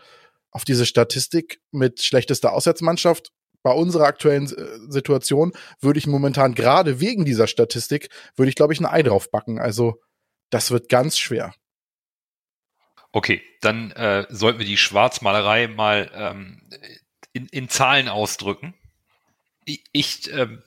[0.51, 3.33] auf diese Statistik mit schlechtester Auswärtsmannschaft
[3.63, 8.73] bei unserer aktuellen äh, Situation würde ich momentan gerade wegen dieser Statistik, würde ich glaube
[8.73, 9.59] ich ein Ei drauf backen.
[9.59, 10.01] Also
[10.51, 11.55] das wird ganz schwer.
[13.13, 16.63] Okay, dann äh, sollten wir die Schwarzmalerei mal ähm,
[17.33, 18.75] in, in Zahlen ausdrücken.
[19.65, 20.63] Ich, ich, ähm,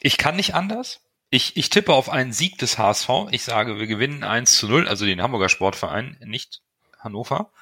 [0.00, 1.00] ich kann nicht anders.
[1.30, 3.08] Ich, ich tippe auf einen Sieg des HSV.
[3.30, 6.62] Ich sage, wir gewinnen 1 zu 0, also den Hamburger Sportverein, nicht
[6.98, 7.52] Hannover.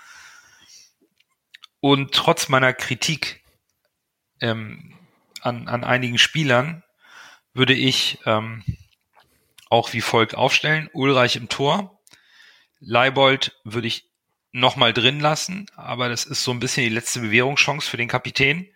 [1.81, 3.45] Und trotz meiner Kritik
[4.41, 4.95] ähm,
[5.43, 6.83] an, an einigen Spielern
[7.53, 8.65] würde ich ähm,
[9.69, 10.89] auch wie folgt aufstellen.
[10.93, 11.98] Ulreich im Tor.
[12.81, 14.09] Leibold würde ich
[14.53, 18.69] nochmal drin lassen, aber das ist so ein bisschen die letzte Bewährungschance für den Kapitän.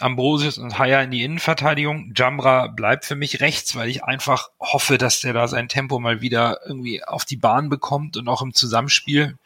[0.00, 2.12] Ambrosius und Haya in die Innenverteidigung.
[2.14, 6.20] Jambra bleibt für mich rechts, weil ich einfach hoffe, dass der da sein Tempo mal
[6.20, 9.36] wieder irgendwie auf die Bahn bekommt und auch im Zusammenspiel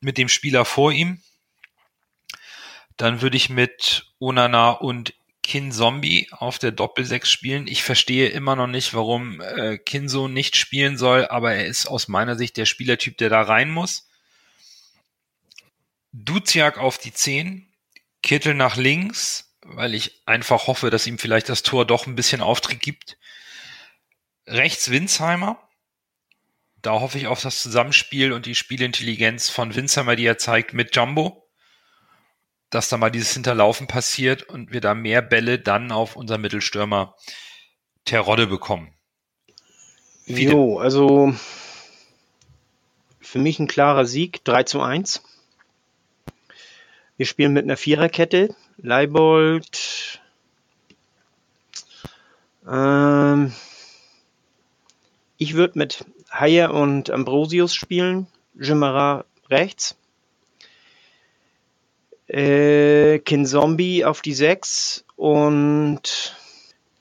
[0.00, 1.20] mit dem Spieler vor ihm.
[2.96, 5.14] Dann würde ich mit Onana und
[5.46, 7.68] Kin Zombie auf der Doppelsechs spielen.
[7.68, 12.08] Ich verstehe immer noch nicht, warum äh, Kinso nicht spielen soll, aber er ist aus
[12.08, 14.08] meiner Sicht der Spielertyp, der da rein muss.
[16.10, 17.72] Duziak auf die 10,
[18.24, 22.40] Kittel nach links, weil ich einfach hoffe, dass ihm vielleicht das Tor doch ein bisschen
[22.40, 23.16] Auftritt gibt.
[24.48, 25.62] Rechts Winsheimer.
[26.82, 30.96] Da hoffe ich auf das Zusammenspiel und die Spielintelligenz von Winsheimer, die er zeigt mit
[30.96, 31.45] Jumbo
[32.70, 37.14] dass da mal dieses Hinterlaufen passiert und wir da mehr Bälle dann auf unser Mittelstürmer
[38.04, 38.92] Terodde bekommen.
[40.24, 41.34] Viele jo, also
[43.20, 45.22] für mich ein klarer Sieg, 3 zu 1.
[47.16, 48.54] Wir spielen mit einer Viererkette.
[48.78, 50.20] Leibold.
[52.68, 53.52] Ähm,
[55.38, 58.26] ich würde mit Hayer und Ambrosius spielen.
[58.54, 59.96] Jimara rechts
[62.36, 66.36] äh, Zombie auf die 6 und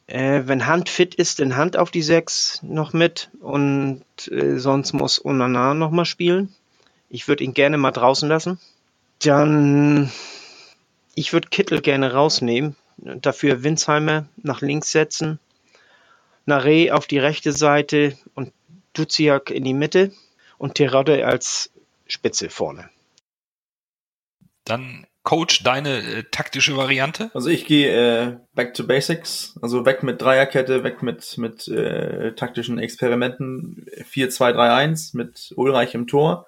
[0.08, 4.94] äh, wenn Hand fit ist, dann Hand auf die 6 noch mit und äh, sonst
[4.94, 6.56] muss Onana noch mal spielen.
[7.10, 8.60] Ich würde ihn gerne mal draußen lassen.
[9.20, 10.10] Dann,
[11.16, 15.40] ich würde Kittel gerne rausnehmen, dafür Winsheimer nach links setzen,
[16.46, 18.54] Nare auf die rechte Seite und
[18.94, 20.14] Duziak in die Mitte
[20.58, 21.72] und Terodde als
[22.08, 22.90] Spitze vorne.
[24.64, 27.32] Dann Coach, deine äh, taktische Variante?
[27.34, 32.34] Also ich gehe äh, back to basics, also weg mit Dreierkette, weg mit mit äh,
[32.36, 36.46] taktischen Experimenten 4-2-3-1 mit Ulreich im Tor,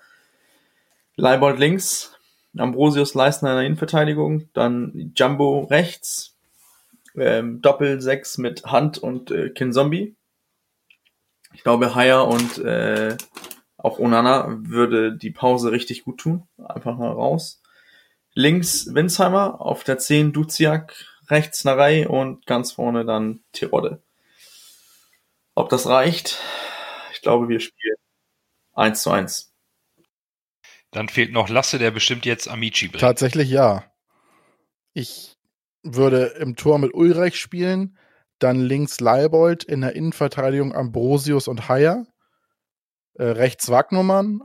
[1.16, 2.16] Leibold links,
[2.56, 6.36] Ambrosius Leistner in der Innenverteidigung, dann Jumbo rechts,
[7.18, 10.16] ähm, Doppel 6 mit Hand und äh, Kinzombie.
[11.54, 13.18] Ich glaube, Haya und äh,
[13.78, 16.44] auch Onana würde die Pause richtig gut tun.
[16.64, 17.62] Einfach mal raus.
[18.38, 20.94] Links Winsheimer, auf der 10 Duziak,
[21.28, 24.04] rechts Narei und ganz vorne dann Tirode.
[25.56, 26.38] Ob das reicht?
[27.14, 27.96] Ich glaube, wir spielen
[28.76, 29.56] 1 zu 1.
[30.92, 33.02] Dann fehlt noch Lasse, der bestimmt jetzt Amici bringt.
[33.02, 33.92] Tatsächlich ja.
[34.94, 35.36] Ich
[35.82, 37.98] würde im Tor mit Ulreich spielen,
[38.38, 42.06] dann links Leibold, in der Innenverteidigung Ambrosius und Haier,
[43.16, 44.44] äh, rechts Wagnummern.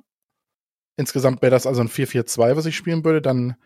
[0.97, 3.21] Insgesamt wäre das also ein 4-4-2, was ich spielen würde.
[3.21, 3.57] Dann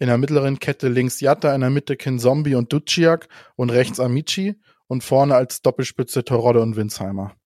[0.00, 4.58] in der mittleren Kette links Jatta, in der Mitte Zombie und Duciak und rechts Amici
[4.88, 7.36] und vorne als Doppelspitze Torodde und Winsheimer.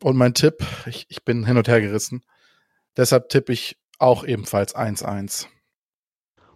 [0.00, 2.22] Und mein Tipp, ich, ich bin hin und her gerissen,
[2.96, 5.46] deshalb tippe ich auch ebenfalls 1-1.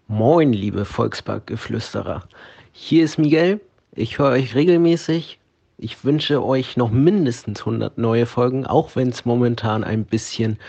[0.07, 2.29] Moin, liebe Volksparkgeflüsterer.
[2.71, 3.61] Hier ist Miguel.
[3.95, 5.41] Ich höre euch regelmäßig.
[5.77, 10.61] Ich wünsche euch noch mindestens 100 neue Folgen, auch wenn es momentan ein bisschen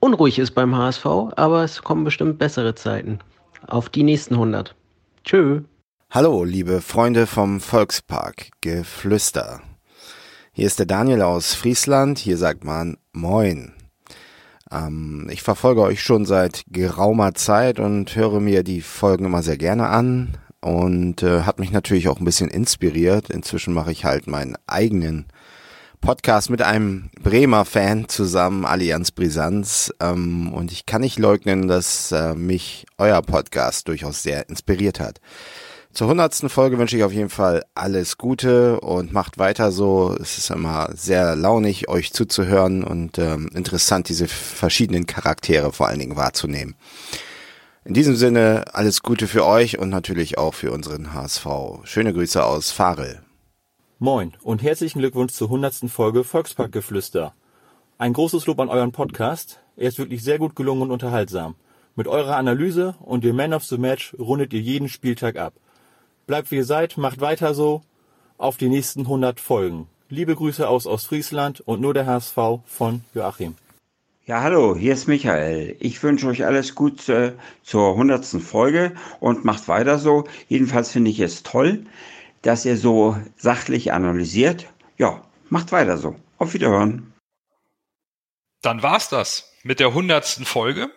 [0.00, 1.06] unruhig ist beim HSV,
[1.36, 3.20] aber es kommen bestimmt bessere Zeiten.
[3.66, 4.74] Auf die nächsten 100.
[5.24, 5.60] Tschö.
[6.10, 9.60] Hallo, liebe Freunde vom Volkspark Geflüster.
[10.52, 12.18] Hier ist der Daniel aus Friesland.
[12.18, 13.74] Hier sagt man Moin.
[14.72, 19.58] Ähm, ich verfolge euch schon seit geraumer Zeit und höre mir die Folgen immer sehr
[19.58, 23.30] gerne an und äh, hat mich natürlich auch ein bisschen inspiriert.
[23.30, 25.26] Inzwischen mache ich halt meinen eigenen
[26.00, 29.92] Podcast mit einem Bremer Fan zusammen, Allianz Brisanz.
[30.00, 35.20] Ähm, und ich kann nicht leugnen, dass äh, mich euer Podcast durchaus sehr inspiriert hat.
[35.92, 40.16] Zur hundertsten Folge wünsche ich auf jeden Fall alles Gute und macht weiter so.
[40.20, 45.98] Es ist immer sehr launig, euch zuzuhören und ähm, interessant, diese verschiedenen Charaktere vor allen
[45.98, 46.76] Dingen wahrzunehmen.
[47.84, 51.46] In diesem Sinne alles Gute für euch und natürlich auch für unseren HSV.
[51.84, 53.20] Schöne Grüße aus Farel.
[54.02, 57.34] Moin und herzlichen Glückwunsch zur hundertsten Folge Volksparkgeflüster.
[57.98, 59.60] Ein großes Lob an euren Podcast.
[59.76, 61.54] Er ist wirklich sehr gut gelungen und unterhaltsam.
[61.96, 65.52] Mit eurer Analyse und dem Man of the Match rundet ihr jeden Spieltag ab.
[66.26, 67.82] Bleibt wie ihr seid, macht weiter so.
[68.38, 69.86] Auf die nächsten 100 Folgen.
[70.08, 73.54] Liebe Grüße aus Ostfriesland und nur der HSV von Joachim.
[74.24, 75.76] Ja, hallo, hier ist Michael.
[75.78, 80.24] Ich wünsche euch alles Gute zur hundertsten Folge und macht weiter so.
[80.48, 81.84] Jedenfalls finde ich es toll,
[82.42, 84.66] dass ihr so sachlich analysiert.
[84.98, 86.16] Ja, macht weiter so.
[86.38, 87.12] Auf Wiederhören.
[88.62, 90.90] Dann war's das mit der hundertsten Folge,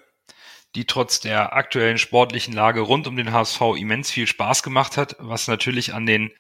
[0.76, 5.16] die trotz der aktuellen sportlichen Lage rund um den HSV immens viel Spaß gemacht hat,
[5.20, 6.32] was natürlich an den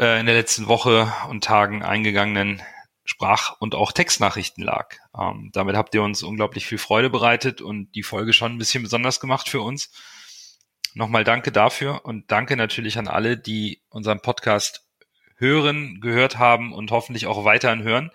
[0.00, 2.62] äh, in der letzten Woche und Tagen eingegangenen
[3.04, 4.96] Sprach- und auch Textnachrichten lag.
[5.18, 8.82] Ähm, damit habt ihr uns unglaublich viel Freude bereitet und die Folge schon ein bisschen
[8.82, 9.90] besonders gemacht für uns.
[10.94, 14.86] Nochmal danke dafür und danke natürlich an alle, die unseren Podcast
[15.36, 18.10] hören, gehört haben und hoffentlich auch weiterhin hören.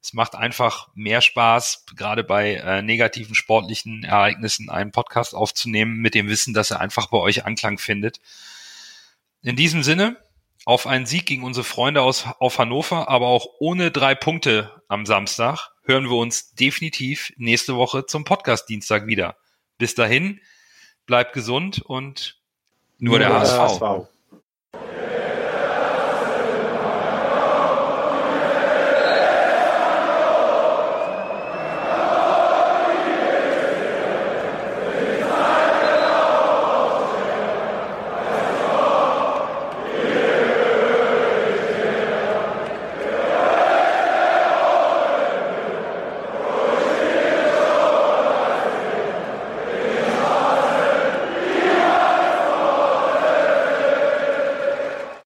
[0.00, 6.14] Es macht einfach mehr Spaß, gerade bei äh, negativen sportlichen Ereignissen einen Podcast aufzunehmen, mit
[6.14, 8.20] dem Wissen, dass er einfach bei euch Anklang findet.
[9.42, 10.16] In diesem Sinne,
[10.64, 15.06] auf einen Sieg gegen unsere Freunde aus auf Hannover, aber auch ohne drei Punkte am
[15.06, 19.36] Samstag, hören wir uns definitiv nächste Woche zum Podcast Dienstag wieder.
[19.78, 20.40] Bis dahin,
[21.08, 22.38] bleibt gesund und
[22.98, 23.80] nur, nur der, der HSV.
[23.80, 24.08] HSV.